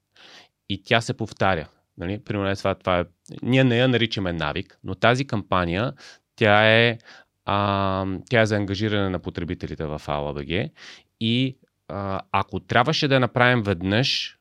и 0.69 0.84
тя 0.84 1.01
се 1.01 1.17
повтаря. 1.17 1.67
Нали? 1.97 2.23
Примерно 2.23 2.55
това, 2.55 2.75
това 2.75 2.99
е... 2.99 3.05
Ние 3.41 3.63
не 3.63 3.77
я 3.77 3.88
наричаме 3.88 4.34
навик, 4.34 4.79
но 4.84 4.95
тази 4.95 5.27
кампания, 5.27 5.93
тя 6.36 6.71
е, 6.71 6.97
а, 7.45 8.05
тя 8.29 8.41
е 8.41 8.45
за 8.45 8.55
ангажиране 8.55 9.10
на 9.10 9.19
потребителите 9.19 9.86
в 9.86 10.01
ALBG 10.05 10.71
и 11.19 11.57
а, 11.88 12.21
ако 12.31 12.60
трябваше 12.60 13.07
да 13.07 13.19
направим 13.19 13.63
веднъж 13.63 14.38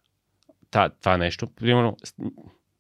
това 0.71 1.17
нещо, 1.17 1.47
примерно, 1.47 1.97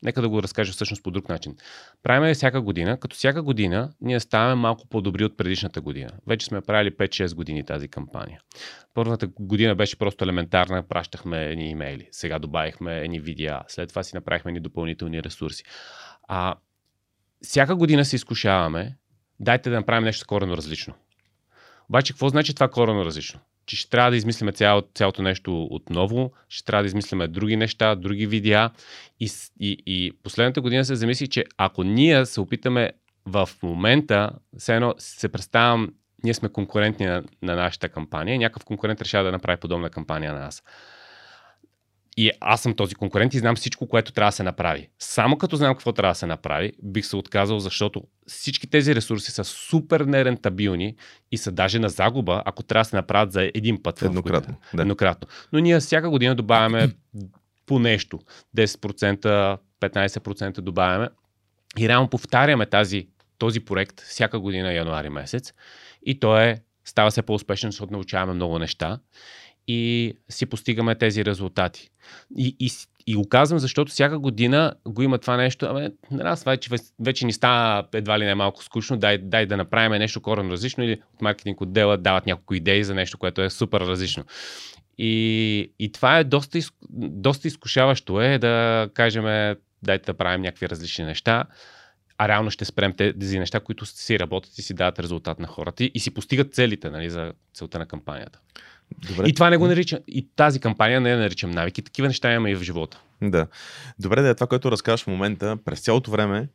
нека 0.02 0.22
да 0.22 0.28
го 0.28 0.42
разкажа 0.42 0.72
всъщност 0.72 1.02
по 1.02 1.10
друг 1.10 1.28
начин. 1.28 1.56
Правим 2.02 2.34
всяка 2.34 2.60
година, 2.60 3.00
като 3.00 3.16
всяка 3.16 3.42
година 3.42 3.92
ние 4.00 4.20
ставаме 4.20 4.54
малко 4.54 4.88
по-добри 4.88 5.24
от 5.24 5.36
предишната 5.36 5.80
година. 5.80 6.10
Вече 6.26 6.46
сме 6.46 6.60
правили 6.60 6.90
5-6 6.90 7.34
години 7.34 7.64
тази 7.64 7.88
кампания. 7.88 8.40
Първата 8.94 9.26
година 9.26 9.74
беше 9.74 9.98
просто 9.98 10.24
елементарна, 10.24 10.88
пращахме 10.88 11.44
едни 11.44 11.70
имейли. 11.70 12.08
Сега 12.10 12.38
добавихме 12.38 12.98
едни 12.98 13.20
видеа, 13.20 13.62
след 13.68 13.88
това 13.88 14.02
си 14.02 14.16
направихме 14.16 14.48
едни 14.48 14.60
допълнителни 14.60 15.22
ресурси. 15.22 15.64
А 16.28 16.54
всяка 17.42 17.76
година 17.76 18.04
се 18.04 18.16
изкушаваме, 18.16 18.96
дайте 19.40 19.70
да 19.70 19.76
направим 19.76 20.04
нещо 20.04 20.26
корено 20.26 20.56
различно. 20.56 20.94
Обаче, 21.88 22.12
какво 22.12 22.28
значи 22.28 22.54
това 22.54 22.68
корено 22.68 23.04
различно? 23.04 23.40
Че 23.70 23.76
ще 23.76 23.90
трябва 23.90 24.11
да 24.11 24.16
измислиме 24.16 24.52
цяло, 24.52 24.83
цялото 24.94 25.22
нещо 25.22 25.68
отново, 25.70 26.33
ще 26.48 26.64
трябва 26.64 26.83
да 26.83 26.87
измислиме 26.87 27.28
други 27.28 27.56
неща, 27.56 27.94
други 27.94 28.26
видеа. 28.26 28.70
И, 29.20 29.30
и, 29.61 29.83
и 29.87 30.12
последната 30.22 30.61
година 30.61 30.85
се 30.85 30.94
замисли, 30.94 31.28
че 31.28 31.44
ако 31.56 31.83
ние 31.83 32.26
се 32.26 32.40
опитаме 32.40 32.92
в 33.26 33.48
момента, 33.62 34.30
все 34.59 34.74
едно 34.74 34.94
се 34.98 35.28
представям, 35.28 35.88
ние 36.24 36.35
сме 36.35 36.48
конкурентни 36.48 37.06
на, 37.06 37.22
на 37.42 37.56
нашата 37.56 37.88
кампания, 37.88 38.38
някакъв 38.38 38.64
конкурент 38.64 39.02
решава 39.02 39.24
да 39.24 39.33
направи 39.33 39.61
подобна 39.61 39.90
кампания 39.90 40.33
на 40.33 40.40
нас 40.40 40.62
и 42.16 42.31
аз 42.40 42.62
съм 42.62 42.75
този 42.75 42.94
конкурент 42.94 43.35
и 43.35 43.38
знам 43.38 43.57
всичко, 43.57 43.88
което 43.88 44.12
трябва 44.12 44.29
да 44.29 44.33
се 44.33 44.42
направи. 44.42 44.88
Само 44.99 45.38
като 45.38 45.57
знам 45.57 45.75
какво 45.75 45.92
трябва 45.92 46.11
да 46.11 46.18
се 46.18 46.27
направи, 46.27 46.73
бих 46.83 47.07
се 47.07 47.16
отказал, 47.16 47.59
защото 47.59 48.03
всички 48.27 48.66
тези 48.66 48.94
ресурси 48.94 49.31
са 49.31 49.44
супер 49.44 50.01
нерентабилни 50.01 50.96
и 51.33 51.38
са 51.38 51.53
даже 51.53 51.79
на 51.79 51.88
загуба, 51.88 52.42
ако 52.44 52.62
трябва 52.62 52.81
да 52.81 52.88
се 52.88 52.96
направят 52.96 53.33
за 53.33 53.51
един 53.55 53.83
път. 53.83 54.03
Еднократно. 54.03 54.57
Да. 54.75 54.83
Еднократно. 54.83 55.29
Но 55.53 55.59
ние 55.59 55.81
всяка 55.81 56.11
година 56.11 56.35
добавяме 56.35 56.92
по 57.66 57.79
нещо. 57.79 58.18
10%, 58.57 59.59
15% 59.81 60.61
добавяме. 60.61 61.09
И 61.79 61.88
реално 61.88 62.09
повтаряме 62.09 62.66
тази, 62.66 63.09
този 63.38 63.61
проект 63.61 64.01
всяка 64.01 64.40
година 64.40 64.73
януари 64.73 65.09
месец. 65.09 65.53
И 66.07 66.20
то 66.20 66.38
е, 66.38 66.62
става 66.85 67.11
се 67.11 67.23
по-успешен, 67.23 67.70
защото 67.70 67.92
научаваме 67.92 68.33
много 68.33 68.59
неща 68.59 68.99
и 69.72 70.12
си 70.28 70.46
постигаме 70.46 70.94
тези 70.94 71.24
резултати. 71.24 71.90
И, 72.37 72.56
и, 72.61 72.70
и 73.06 73.14
го 73.14 73.28
казвам, 73.28 73.59
защото 73.59 73.92
всяка 73.92 74.18
година 74.18 74.74
го 74.88 75.02
има 75.02 75.18
това 75.18 75.37
нещо. 75.37 75.66
Абе, 75.66 75.90
нас 76.11 76.44
вече, 76.44 76.70
вече 77.00 77.26
ни 77.26 77.33
става 77.33 77.87
едва 77.94 78.18
ли 78.18 78.24
не 78.24 78.35
малко 78.35 78.64
скучно, 78.64 78.96
дай, 78.96 79.18
дай 79.18 79.46
да 79.46 79.56
направим 79.56 79.98
нещо 79.98 80.20
коренно 80.20 80.50
различно 80.50 80.85
или 80.85 81.00
от 81.14 81.22
маркетинг 81.22 81.61
отдела 81.61 81.96
дават 81.96 82.26
няколко 82.26 82.54
идеи 82.54 82.85
за 82.85 82.94
нещо, 82.94 83.18
което 83.18 83.42
е 83.42 83.50
супер 83.50 83.80
различно. 83.80 84.24
И, 84.98 85.72
и 85.78 85.92
това 85.92 86.18
е 86.18 86.24
доста, 86.24 86.59
доста 86.90 87.48
изкушаващо 87.48 88.20
е 88.20 88.38
да 88.38 88.88
кажем, 88.94 89.56
дайте 89.83 90.12
да 90.12 90.14
правим 90.14 90.42
някакви 90.42 90.68
различни 90.68 91.04
неща, 91.04 91.44
а 92.18 92.28
реално 92.28 92.50
ще 92.50 92.64
спрем 92.64 92.92
тези 92.96 93.38
неща, 93.38 93.61
които 93.61 93.87
си 93.87 94.18
работят 94.18 94.59
и 94.59 94.62
си 94.62 94.74
дават 94.74 94.98
резултат 94.98 95.38
на 95.38 95.46
хората 95.46 95.85
и, 95.85 95.90
и 95.94 96.00
си 96.00 96.14
постигат 96.14 96.54
целите 96.54 96.90
нали, 96.90 97.11
за 97.11 97.33
целта 97.54 97.78
на 97.78 97.87
кампанията. 97.87 98.40
Добре. 98.98 99.29
И 99.29 99.35
това 99.35 99.50
не 99.50 99.57
го 99.57 99.66
наричам. 99.66 99.98
И 100.09 100.29
тази 100.37 100.61
кампания 100.61 101.00
не 101.00 101.11
я 101.11 101.18
наричам 101.18 101.50
навики. 101.50 101.83
Такива 101.83 102.09
неща 102.09 102.35
има 102.35 102.50
и 102.50 102.55
в 102.55 102.62
живота. 102.62 103.00
Да. 103.22 103.46
Добре, 103.98 104.22
да 104.22 104.29
е 104.29 104.35
това, 104.35 104.46
което 104.46 104.72
разказваш 104.72 105.05
в 105.05 105.07
момента. 105.07 105.59
През 105.64 105.81
цялото 105.81 106.11
време 106.11 106.48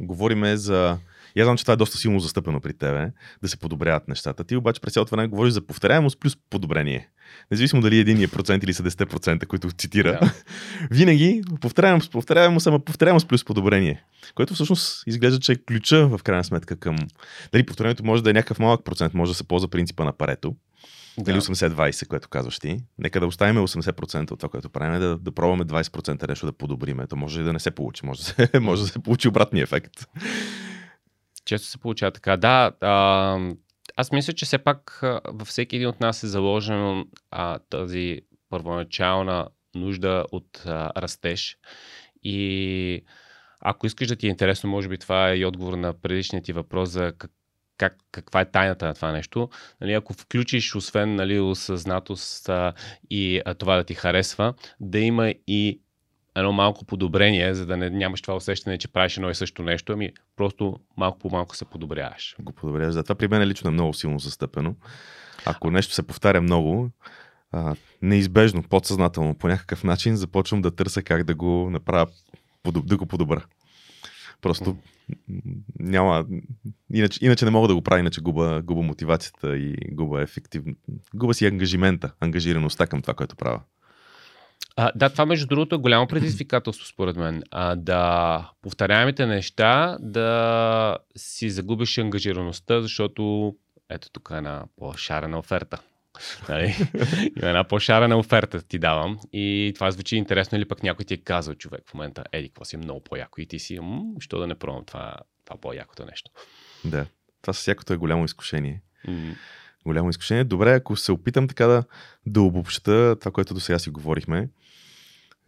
говориме 0.00 0.56
за. 0.56 0.98
Я 1.36 1.44
знам, 1.44 1.56
че 1.56 1.64
това 1.64 1.74
е 1.74 1.76
доста 1.76 1.96
силно 1.96 2.20
застъпено 2.20 2.60
при 2.60 2.72
тебе, 2.72 3.10
да 3.42 3.48
се 3.48 3.56
подобряват 3.56 4.08
нещата. 4.08 4.44
Ти 4.44 4.56
обаче 4.56 4.80
през 4.80 4.92
цялото 4.92 5.10
време 5.10 5.28
говориш 5.28 5.52
за 5.52 5.66
повторяемост 5.66 6.20
плюс 6.20 6.36
подобрение. 6.50 7.08
Независимо 7.50 7.82
дали 7.82 7.98
един 7.98 8.22
е 8.22 8.28
процент 8.28 8.64
или 8.64 8.74
са 8.74 8.82
10%, 8.82 9.46
които 9.46 9.70
цитира. 9.70 10.18
Да. 10.22 10.32
Винаги 10.90 11.42
повторяемост, 11.60 12.12
повторяемост, 12.12 12.66
ама 12.66 12.84
повторяемост 12.84 13.28
плюс 13.28 13.44
подобрение. 13.44 14.04
Което 14.34 14.54
всъщност 14.54 15.02
изглежда, 15.06 15.40
че 15.40 15.52
е 15.52 15.56
ключа 15.56 16.08
в 16.08 16.20
крайна 16.22 16.44
сметка 16.44 16.76
към... 16.76 16.96
Дали 17.52 17.66
повторението 17.66 18.04
може 18.04 18.22
да 18.22 18.30
е 18.30 18.32
някакъв 18.32 18.58
малък 18.58 18.84
процент, 18.84 19.14
може 19.14 19.30
да 19.30 19.36
се 19.36 19.48
ползва 19.48 19.68
принципа 19.68 20.04
на 20.04 20.12
парето 20.12 20.54
Дали 21.18 21.40
80-20, 21.40 22.06
което 22.06 22.28
казваш 22.28 22.58
ти. 22.58 22.80
Нека 22.98 23.20
да 23.20 23.26
оставим 23.26 23.56
80% 23.56 24.30
от 24.30 24.40
това, 24.40 24.48
което 24.48 24.70
правим, 24.70 25.00
да, 25.00 25.18
да 25.18 25.32
пробваме 25.32 25.64
20% 25.64 26.28
нещо 26.28 26.46
да 26.46 26.52
подобриме. 26.52 27.06
То 27.06 27.16
може 27.16 27.40
и 27.40 27.44
да 27.44 27.52
не 27.52 27.58
се 27.58 27.70
получи. 27.70 28.06
Може 28.06 28.20
да 28.20 28.24
се, 28.24 28.50
може 28.60 28.82
да 28.82 28.88
се 28.88 28.98
получи 28.98 29.28
обратния 29.28 29.62
ефект. 29.62 30.08
Често 31.44 31.68
се 31.68 31.78
получава 31.78 32.12
така. 32.12 32.36
Да, 32.36 32.72
а, 32.80 33.38
аз 33.96 34.12
мисля, 34.12 34.32
че 34.32 34.44
все 34.44 34.58
пак 34.58 35.00
във 35.24 35.48
всеки 35.48 35.76
един 35.76 35.88
от 35.88 36.00
нас 36.00 36.22
е 36.22 36.28
заложено 36.28 37.04
а, 37.30 37.58
тази 37.58 38.20
първоначална 38.50 39.48
нужда 39.74 40.24
от 40.32 40.62
а, 40.66 41.02
растеж. 41.02 41.56
И 42.22 43.04
ако 43.60 43.86
искаш 43.86 44.08
да 44.08 44.16
ти 44.16 44.26
е 44.26 44.30
интересно, 44.30 44.70
може 44.70 44.88
би 44.88 44.98
това 44.98 45.30
е 45.30 45.36
и 45.36 45.44
отговор 45.44 45.74
на 45.74 45.92
предишния 45.92 46.42
ти 46.42 46.52
въпрос 46.52 46.90
за 46.90 47.12
как, 47.18 47.30
как, 47.76 47.96
каква 48.12 48.40
е 48.40 48.50
тайната 48.50 48.86
на 48.86 48.94
това 48.94 49.12
нещо. 49.12 49.48
Нали, 49.80 49.92
ако 49.92 50.12
включиш, 50.12 50.74
освен 50.74 51.14
нали, 51.14 51.40
осъзнатост 51.40 52.48
а, 52.48 52.72
и 53.10 53.40
а, 53.44 53.54
това 53.54 53.76
да 53.76 53.84
ти 53.84 53.94
харесва, 53.94 54.54
да 54.80 54.98
има 54.98 55.34
и 55.46 55.80
едно 56.36 56.52
малко 56.52 56.84
подобрение, 56.84 57.54
за 57.54 57.66
да 57.66 57.76
не 57.76 57.90
нямаш 57.90 58.22
това 58.22 58.36
усещане, 58.36 58.78
че 58.78 58.88
правиш 58.88 59.16
едно 59.16 59.30
и 59.30 59.34
също 59.34 59.62
нещо, 59.62 59.92
ами 59.92 60.12
просто 60.36 60.80
малко 60.96 61.18
по 61.18 61.30
малко 61.30 61.56
се 61.56 61.64
подобряваш. 61.64 62.36
Го 62.40 62.52
подобряваш. 62.52 62.94
Да, 62.94 63.02
това 63.02 63.14
при 63.14 63.28
мен 63.28 63.42
е 63.42 63.46
лично 63.46 63.70
много 63.70 63.94
силно 63.94 64.18
застъпено. 64.18 64.74
Ако 65.46 65.70
нещо 65.70 65.94
се 65.94 66.02
повтаря 66.02 66.40
много, 66.40 66.90
а, 67.52 67.74
неизбежно, 68.02 68.62
подсъзнателно, 68.62 69.34
по 69.34 69.48
някакъв 69.48 69.84
начин 69.84 70.16
започвам 70.16 70.62
да 70.62 70.70
търся 70.70 71.02
как 71.02 71.24
да 71.24 71.34
го 71.34 71.70
направя, 71.70 72.06
да 72.84 72.96
го 72.96 73.06
подобра. 73.06 73.44
Просто 74.44 74.76
няма. 75.78 76.26
Иначе, 76.94 77.18
иначе 77.22 77.44
не 77.44 77.50
мога 77.50 77.68
да 77.68 77.74
го 77.74 77.82
правя, 77.82 78.00
иначе 78.00 78.20
губа, 78.20 78.62
губа 78.64 78.82
мотивацията 78.82 79.56
и 79.56 79.74
губа 79.92 80.22
ефективно. 80.22 80.74
Губа 81.14 81.34
си 81.34 81.46
ангажимента, 81.46 82.12
ангажираността 82.20 82.86
към 82.86 83.02
това, 83.02 83.14
което 83.14 83.36
правя. 83.36 83.60
А, 84.76 84.92
да, 84.94 85.10
това 85.10 85.26
между 85.26 85.46
другото 85.46 85.74
е 85.74 85.78
голямо 85.78 86.06
предизвикателство 86.06 86.86
според 86.86 87.16
мен. 87.16 87.42
А, 87.50 87.76
да 87.76 88.50
повторяемите 88.62 89.26
неща, 89.26 89.96
да 90.00 90.96
си 91.16 91.50
загубиш 91.50 91.98
ангажираността, 91.98 92.82
защото 92.82 93.54
ето 93.90 94.10
тук 94.12 94.28
е 94.32 94.36
една 94.36 94.64
по-шарена 94.76 95.38
оферта. 95.38 95.78
Нали? 96.48 96.76
Има 97.36 97.48
една 97.48 97.64
по-шарена 97.64 98.18
оферта 98.18 98.62
ти 98.62 98.78
давам 98.78 99.18
и 99.32 99.72
това 99.74 99.90
звучи 99.90 100.16
интересно 100.16 100.58
или 100.58 100.64
пък 100.64 100.82
някой 100.82 101.04
ти 101.04 101.14
е 101.14 101.16
казал 101.16 101.54
човек 101.54 101.82
в 101.86 101.94
момента, 101.94 102.24
еди, 102.32 102.48
какво 102.48 102.64
си 102.64 102.76
е 102.76 102.78
много 102.78 103.00
по-яко 103.00 103.40
и 103.40 103.46
ти 103.46 103.58
си, 103.58 103.80
що 104.20 104.38
да 104.38 104.46
не 104.46 104.54
пробвам 104.54 104.84
това, 104.84 105.16
това 105.44 105.60
по-якото 105.60 106.04
нещо. 106.04 106.30
Да, 106.84 107.06
това 107.42 107.52
със 107.52 107.62
всякото 107.62 107.92
е 107.92 107.96
голямо 107.96 108.24
изкушение. 108.24 108.82
Mm. 109.08 109.34
Голямо 109.86 110.10
изкушение. 110.10 110.44
Добре, 110.44 110.74
ако 110.74 110.96
се 110.96 111.12
опитам 111.12 111.48
така 111.48 111.66
да, 111.66 111.84
да 112.26 112.40
обобща 112.42 113.16
това, 113.20 113.32
което 113.32 113.54
до 113.54 113.60
сега 113.60 113.78
си 113.78 113.90
говорихме, 113.90 114.48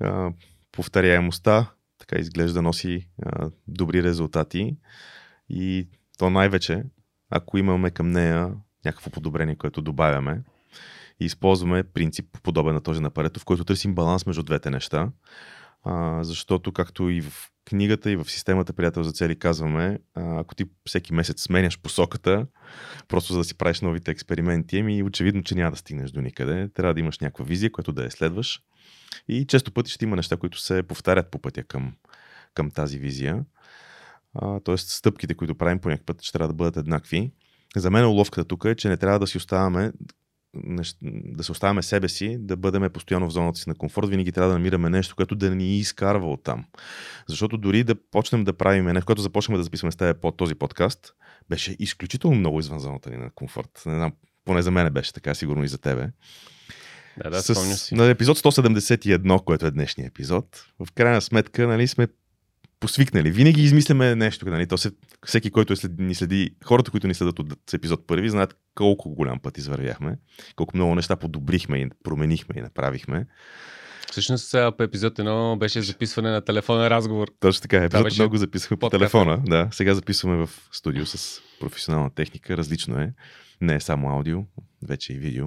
а, 0.01 0.31
повторяемостта 0.73 1.67
така 1.99 2.21
изглежда 2.21 2.63
носи 2.63 3.09
а, 3.23 3.51
добри 3.69 4.03
резултати 4.03 4.77
и 5.49 5.89
то 6.19 6.31
най-вече, 6.31 6.83
ако 7.31 7.59
имаме 7.59 7.91
към 7.91 8.11
нея 8.11 8.55
някакво 8.85 9.11
подобрение, 9.11 9.57
което 9.57 9.83
добавяме 9.83 10.43
и 11.21 11.25
използваме 11.25 11.83
принцип 11.83 12.27
подобен 12.43 12.75
на 12.75 12.81
този 12.81 13.01
на 13.01 13.11
Парето, 13.11 13.41
в 13.41 13.45
който 13.45 13.65
търсим 13.65 13.95
баланс 13.95 14.27
между 14.27 14.43
двете 14.43 14.71
неща, 14.71 15.11
а, 15.85 16.25
защото 16.25 16.73
както 16.73 17.11
и 17.11 17.21
в 17.21 17.51
книгата 17.65 18.11
и 18.11 18.17
в 18.17 18.31
системата 18.31 18.73
Приятел 18.73 19.03
за 19.03 19.13
цели 19.13 19.39
казваме, 19.39 19.99
а, 20.15 20.41
ако 20.41 20.55
ти 20.55 20.65
всеки 20.87 21.13
месец 21.15 21.43
сменяш 21.43 21.79
посоката, 21.79 22.47
просто 23.09 23.33
за 23.33 23.39
да 23.39 23.45
си 23.45 23.59
правиш 23.59 23.81
новите 23.81 24.11
експерименти, 24.11 24.79
ами 24.79 25.03
очевидно, 25.03 25.43
че 25.43 25.55
няма 25.55 25.71
да 25.71 25.77
стигнеш 25.77 26.11
до 26.11 26.21
никъде. 26.21 26.69
Трябва 26.69 26.95
да 26.95 27.01
имаш 27.01 27.19
някаква 27.19 27.45
визия, 27.45 27.73
която 27.73 27.93
да 27.93 28.05
я 28.05 28.11
следваш. 28.11 28.61
И 29.29 29.47
често 29.47 29.73
пъти 29.73 29.91
ще 29.91 30.05
има 30.05 30.17
неща, 30.17 30.37
които 30.37 30.61
се 30.61 30.83
повтарят 30.83 31.31
по 31.31 31.39
пътя 31.39 31.65
към, 31.65 31.95
към 32.55 32.71
тази 32.71 32.99
визия. 32.99 33.45
Тоест, 34.65 34.89
стъпките, 34.89 35.35
които 35.35 35.55
правим 35.55 35.79
по 35.79 35.89
някакъв 35.89 36.07
път, 36.07 36.23
ще 36.23 36.33
трябва 36.33 36.49
да 36.49 36.55
бъдат 36.55 36.77
еднакви. 36.77 37.33
За 37.77 37.91
мен 37.91 38.07
уловката 38.07 38.45
тук 38.45 38.65
е, 38.65 38.75
че 38.75 38.89
не 38.89 38.97
трябва 38.97 39.19
да 39.19 39.27
си 39.27 39.37
оставаме 39.37 39.93
да 41.03 41.45
се 41.45 41.53
оставяме 41.53 41.83
себе 41.83 42.09
си, 42.09 42.37
да 42.41 42.57
бъдем 42.57 42.91
постоянно 42.93 43.29
в 43.29 43.33
зоната 43.33 43.59
си 43.59 43.69
на 43.69 43.75
комфорт, 43.75 44.09
винаги 44.09 44.33
трябва 44.33 44.49
да 44.49 44.59
намираме 44.59 44.91
нещо, 44.91 45.17
което 45.17 45.35
да 45.35 45.55
ни 45.55 45.79
изкарва 45.79 46.33
от 46.33 46.43
там. 46.43 46.65
Защото 47.29 47.59
дори 47.59 47.85
да 47.85 47.95
почнем 48.11 48.45
да 48.45 48.53
правим 48.53 48.85
нещо, 48.85 49.07
което 49.07 49.23
започнем 49.23 49.57
да 49.57 49.65
записваме 49.65 49.93
с 49.93 49.97
тези 49.97 50.21
под 50.23 50.37
този 50.37 50.55
подкаст, 50.55 51.15
беше 51.49 51.77
изключително 51.79 52.37
много 52.37 52.61
извън 52.61 52.79
зоната 52.79 53.11
ни 53.11 53.17
на 53.17 53.31
комфорт. 53.31 53.83
Не 53.87 53.95
знам, 53.95 54.13
поне 54.45 54.63
за 54.63 54.71
мен 54.71 54.93
беше 54.93 55.13
така, 55.13 55.35
сигурно 55.35 55.65
и 55.65 55.69
за 55.69 55.79
тебе. 55.79 56.11
Да, 57.23 57.31
да, 57.31 57.43
с, 57.43 57.77
си. 57.77 57.95
На 57.95 58.11
епизод 58.11 58.39
171, 58.39 59.45
което 59.45 59.67
е 59.67 59.71
днешния 59.71 60.07
епизод, 60.07 60.67
в 60.79 60.93
крайна 60.93 61.21
сметка 61.21 61.67
нали, 61.67 61.89
сме 61.89 62.09
посвикнали. 62.87 63.31
Винаги 63.31 63.63
измисляме 63.63 64.15
нещо. 64.15 64.47
Нали? 64.47 64.67
То 64.67 64.79
се, 64.79 64.91
всеки, 65.27 65.51
който 65.51 65.73
е 65.73 65.77
след, 65.77 65.93
ни 65.99 66.15
следи, 66.15 66.51
хората, 66.65 66.91
които 66.91 67.07
ни 67.07 67.15
следят 67.15 67.39
от 67.39 67.75
епизод 67.75 68.07
първи, 68.07 68.29
знаят 68.29 68.57
колко 68.75 69.15
голям 69.15 69.39
път 69.39 69.59
извървяхме, 69.59 70.19
колко 70.57 70.77
много 70.77 70.95
неща 70.95 71.17
подобрихме 71.17 71.79
и 71.79 71.89
променихме 72.05 72.55
и 72.59 72.61
направихме. 72.61 73.27
Всъщност 74.11 74.53
по 74.79 74.83
епизод 74.83 75.19
1 75.19 75.59
беше 75.59 75.83
записване 75.83 76.31
на 76.31 76.41
телефонен 76.41 76.87
разговор. 76.87 77.29
Точно 77.41 77.63
така, 77.63 77.85
епизод 77.85 78.05
беше... 78.05 78.23
много 78.23 78.37
записвахме 78.37 78.77
по 78.77 78.91
телефона. 78.91 79.43
Да, 79.47 79.69
сега 79.73 79.95
записваме 79.95 80.47
в 80.47 80.51
студио 80.73 81.07
с 81.07 81.41
професионална 81.61 82.11
техника. 82.11 82.57
Различно 82.57 83.01
е. 83.01 83.13
Не 83.61 83.75
е 83.75 83.81
само 83.81 84.09
аудио, 84.09 84.39
вече 84.89 85.13
и 85.13 85.19
видео. 85.19 85.47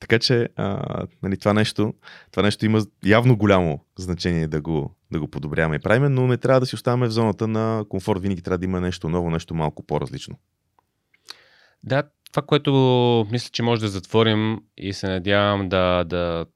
Така 0.00 0.18
че 0.18 0.48
а, 0.56 1.06
нали, 1.22 1.38
това, 1.38 1.54
нещо, 1.54 1.94
това 2.30 2.42
нещо 2.42 2.66
има 2.66 2.82
явно 3.04 3.36
голямо 3.36 3.84
значение 3.98 4.48
да 4.48 4.60
го, 4.60 4.94
да 5.12 5.20
го 5.20 5.28
подобряваме 5.28 5.76
и 5.76 5.78
правим, 5.78 6.14
но 6.14 6.26
не 6.26 6.36
трябва 6.36 6.60
да 6.60 6.66
си 6.66 6.74
оставаме 6.74 7.06
в 7.06 7.10
зоната 7.10 7.48
на 7.48 7.84
комфорт. 7.88 8.20
Винаги 8.20 8.42
трябва 8.42 8.58
да 8.58 8.64
има 8.64 8.80
нещо 8.80 9.08
ново, 9.08 9.30
нещо 9.30 9.54
малко 9.54 9.82
по-различно. 9.82 10.38
Да, 11.82 12.02
това, 12.32 12.42
което 12.42 13.26
мисля, 13.30 13.50
че 13.52 13.62
може 13.62 13.80
да 13.80 13.88
затворим 13.88 14.58
и 14.76 14.92
се 14.92 15.08
надявам 15.08 15.68
да, 15.68 16.04
да, 16.04 16.46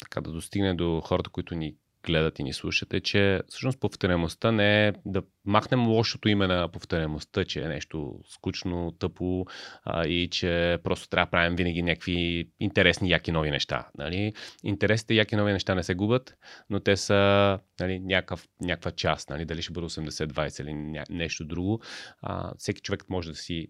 така, 0.00 0.20
да 0.20 0.30
достигне 0.30 0.74
до 0.74 1.00
хората, 1.00 1.30
които 1.30 1.54
ни 1.54 1.74
гледат 2.02 2.38
и 2.38 2.42
ни 2.42 2.52
слушат, 2.52 2.94
е, 2.94 3.00
че 3.00 3.40
всъщност 3.48 3.80
повторяемостта 3.80 4.52
не 4.52 4.88
е 4.88 4.92
да 5.06 5.22
махнем 5.44 5.86
лошото 5.86 6.28
име 6.28 6.46
на 6.46 6.68
повторяемостта, 6.68 7.44
че 7.44 7.60
е 7.60 7.68
нещо 7.68 8.20
скучно, 8.28 8.92
тъпо 8.98 9.46
а, 9.84 10.06
и 10.06 10.28
че 10.30 10.78
просто 10.84 11.08
трябва 11.08 11.26
да 11.26 11.30
правим 11.30 11.56
винаги 11.56 11.82
някакви 11.82 12.48
интересни, 12.60 13.10
яки 13.10 13.32
нови 13.32 13.50
неща. 13.50 13.88
Нали? 13.98 14.32
Интересните 14.64 15.14
яки 15.14 15.36
нови 15.36 15.52
неща 15.52 15.74
не 15.74 15.82
се 15.82 15.94
губят, 15.94 16.36
но 16.70 16.80
те 16.80 16.96
са 16.96 17.58
нали, 17.80 18.00
някакъв, 18.00 18.48
някаква 18.60 18.90
част. 18.90 19.30
Нали? 19.30 19.44
Дали 19.44 19.62
ще 19.62 19.72
бъде 19.72 19.86
80-20 19.86 20.62
или 20.62 20.70
ня- 20.70 21.10
нещо 21.10 21.44
друго. 21.44 21.82
А, 22.22 22.52
всеки 22.58 22.80
човек 22.80 23.04
може 23.10 23.30
да 23.30 23.36
си 23.36 23.68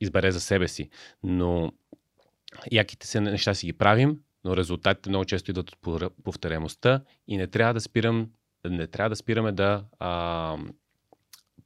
избере 0.00 0.30
за 0.30 0.40
себе 0.40 0.68
си, 0.68 0.90
но 1.22 1.72
яките 2.72 3.06
се 3.06 3.20
неща 3.20 3.54
си 3.54 3.66
ги 3.66 3.72
правим, 3.72 4.18
но 4.44 4.56
резултатите 4.56 5.08
много 5.08 5.24
често 5.24 5.50
идват 5.50 5.70
от 5.70 6.06
повторяемостта 6.24 7.00
и 7.28 7.36
не 7.36 7.46
трябва 7.46 7.74
да 7.74 7.80
спирам, 7.80 8.28
не 8.68 8.86
трябва 8.86 9.10
да 9.10 9.16
спираме 9.16 9.52
да 9.52 9.84
а, 9.98 10.56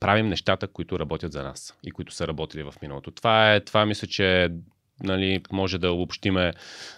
правим 0.01 0.29
нещата, 0.29 0.69
които 0.69 0.99
работят 0.99 1.33
за 1.33 1.43
нас 1.43 1.75
и 1.85 1.91
които 1.91 2.15
са 2.15 2.29
работили 2.29 2.63
в 2.63 2.75
миналото. 2.83 3.11
Това 3.11 3.55
е, 3.55 3.61
това 3.61 3.87
мисля, 3.87 4.07
че 4.07 4.49
нали, 5.03 5.43
може 5.53 5.79
да 5.79 5.93
обобщиме 5.93 6.53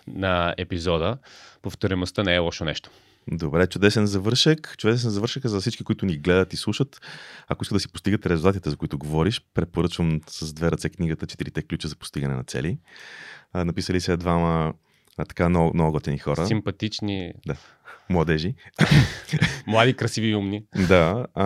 на 0.06 0.54
епизода. 0.58 1.18
Повторяемостта 1.62 2.22
не 2.22 2.34
е 2.34 2.38
лошо 2.38 2.64
нещо. 2.64 2.90
Добре, 3.32 3.66
чудесен 3.66 4.06
завършек. 4.06 4.74
Чудесен 4.78 5.10
завършек 5.10 5.46
за 5.46 5.60
всички, 5.60 5.84
които 5.84 6.06
ни 6.06 6.18
гледат 6.18 6.52
и 6.52 6.56
слушат. 6.56 7.00
Ако 7.48 7.64
искат 7.64 7.76
да 7.76 7.80
си 7.80 7.92
постигат 7.92 8.26
резултатите, 8.26 8.70
за 8.70 8.76
които 8.76 8.98
говориш, 8.98 9.42
препоръчвам 9.54 10.20
с 10.26 10.52
две 10.52 10.70
ръце 10.70 10.88
книгата 10.88 11.26
Четирите 11.26 11.62
ключа 11.62 11.88
за 11.88 11.96
постигане 11.96 12.34
на 12.34 12.44
цели. 12.44 12.78
написали 13.54 14.00
се 14.00 14.16
двама 14.16 14.74
а, 15.18 15.24
така 15.24 15.48
много, 15.48 15.70
много 15.74 15.92
готини 15.92 16.18
хора. 16.18 16.46
Симпатични. 16.46 17.32
Да. 17.46 17.56
Младежи. 18.10 18.54
Млади, 19.66 19.94
красиви 19.94 20.28
и 20.28 20.34
умни. 20.34 20.64
Да, 20.88 21.26
а, 21.34 21.44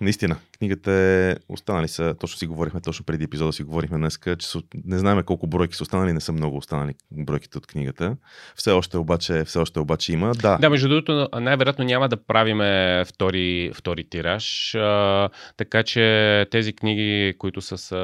наистина. 0.00 0.36
Книгата 0.58 0.92
е... 0.92 1.36
Останали 1.48 1.88
са, 1.88 2.14
точно 2.20 2.38
си 2.38 2.46
говорихме, 2.46 2.80
точно 2.80 3.04
преди 3.04 3.24
епизода 3.24 3.52
си 3.52 3.62
говорихме 3.62 3.98
днес, 3.98 4.18
че 4.38 4.46
са, 4.46 4.62
не 4.84 4.98
знаем 4.98 5.22
колко 5.22 5.46
бройки 5.46 5.76
са 5.76 5.82
останали, 5.82 6.12
не 6.12 6.20
са 6.20 6.32
много 6.32 6.56
останали 6.56 6.94
бройките 7.12 7.58
от 7.58 7.66
книгата. 7.66 8.16
Все 8.54 8.70
още 8.70 8.98
обаче, 8.98 9.44
все 9.44 9.58
още 9.58 9.80
обаче 9.80 10.12
има. 10.12 10.32
Да, 10.34 10.58
да 10.58 10.70
между 10.70 10.88
другото, 10.88 11.28
най-вероятно 11.40 11.84
няма 11.84 12.08
да 12.08 12.16
правиме 12.16 13.04
втори, 13.04 13.70
втори 13.74 14.08
тираж, 14.08 14.74
а, 14.74 15.28
така 15.56 15.82
че 15.82 16.46
тези 16.50 16.72
книги, 16.72 17.34
които 17.38 17.60
са 17.60 17.78
с... 17.78 17.96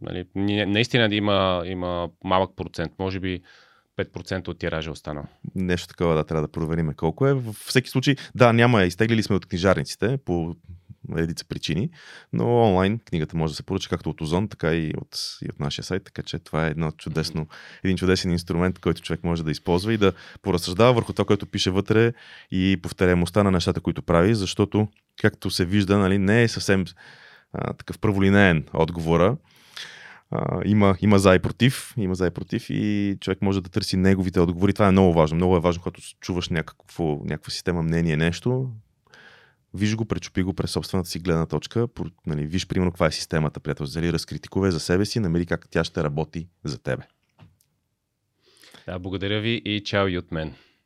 Нали, 0.00 0.24
наистина 0.66 1.08
да 1.08 1.14
има, 1.14 1.62
има 1.66 2.08
малък 2.24 2.50
процент, 2.56 2.92
може 2.98 3.20
би 3.20 3.40
5% 3.98 4.48
от 4.48 4.58
тиража 4.58 4.90
останал. 4.90 5.24
Нещо 5.54 5.88
такова, 5.88 6.14
да, 6.14 6.24
трябва 6.24 6.46
да 6.46 6.52
проверим 6.52 6.92
колко 6.96 7.26
е. 7.26 7.34
В 7.34 7.52
всеки 7.52 7.90
случай, 7.90 8.16
да, 8.34 8.52
няма, 8.52 8.84
изтеглили 8.84 9.22
сме 9.22 9.36
от 9.36 9.46
книжарниците 9.46 10.18
по 10.24 10.56
редица 11.16 11.44
причини, 11.44 11.90
но 12.32 12.62
онлайн 12.62 12.98
книгата 12.98 13.36
може 13.36 13.52
да 13.52 13.56
се 13.56 13.62
поръча 13.62 13.88
както 13.88 14.10
от 14.10 14.20
Озон, 14.20 14.48
така 14.48 14.74
и 14.74 14.92
от, 14.96 15.18
и 15.42 15.48
от 15.50 15.60
нашия 15.60 15.84
сайт, 15.84 16.04
така 16.04 16.22
че 16.22 16.38
това 16.38 16.66
е 16.66 16.70
едно 16.70 16.90
чудесно, 16.90 17.46
един 17.84 17.96
чудесен 17.96 18.30
инструмент, 18.30 18.78
който 18.78 19.02
човек 19.02 19.24
може 19.24 19.44
да 19.44 19.50
използва 19.50 19.94
и 19.94 19.98
да 19.98 20.12
поразсъждава 20.42 20.92
върху 20.92 21.12
това, 21.12 21.24
което 21.24 21.46
пише 21.46 21.70
вътре 21.70 22.12
и 22.50 22.78
повторяемостта 22.82 23.42
на 23.42 23.50
нещата, 23.50 23.80
които 23.80 24.02
прави, 24.02 24.34
защото, 24.34 24.88
както 25.20 25.50
се 25.50 25.64
вижда, 25.64 25.98
нали, 25.98 26.18
не 26.18 26.42
е 26.42 26.48
съвсем 26.48 26.84
а, 27.52 27.72
такъв 27.72 27.98
праволинеен 27.98 28.64
отговора. 28.72 29.36
Има, 30.64 30.96
има 31.00 31.18
за 31.18 31.34
и 31.34 31.38
против, 31.38 31.94
има 31.96 32.14
за 32.14 32.26
и 32.26 32.30
против 32.30 32.70
и 32.70 33.16
човек 33.20 33.42
може 33.42 33.60
да 33.60 33.70
търси 33.70 33.96
неговите 33.96 34.40
отговори. 34.40 34.72
Това 34.72 34.88
е 34.88 34.92
много 34.92 35.12
важно. 35.12 35.36
Много 35.36 35.56
е 35.56 35.60
важно, 35.60 35.82
когато 35.82 36.00
чуваш 36.20 36.48
някакво, 36.48 37.04
някаква 37.24 37.50
система 37.50 37.82
мнение, 37.82 38.16
нещо, 38.16 38.70
виж 39.74 39.96
го, 39.96 40.04
пречупи 40.04 40.42
го 40.42 40.54
през 40.54 40.70
собствената 40.70 41.08
си 41.08 41.18
гледна 41.18 41.46
точка, 41.46 41.88
нали, 42.26 42.46
виж 42.46 42.66
примерно 42.66 42.90
каква 42.90 43.06
е 43.06 43.12
системата, 43.12 43.60
приятел, 43.60 43.86
зали 43.86 44.12
разкритикувай 44.12 44.70
за 44.70 44.80
себе 44.80 45.04
си, 45.04 45.20
намери 45.20 45.46
как 45.46 45.68
тя 45.70 45.84
ще 45.84 46.04
работи 46.04 46.48
за 46.64 46.78
тебе. 46.78 47.02
Да, 48.86 48.98
благодаря 48.98 49.40
ви 49.40 49.62
и 49.64 49.80
чао 49.84 50.08
и 50.08 50.18
от 50.18 50.32
мен. 50.32 50.54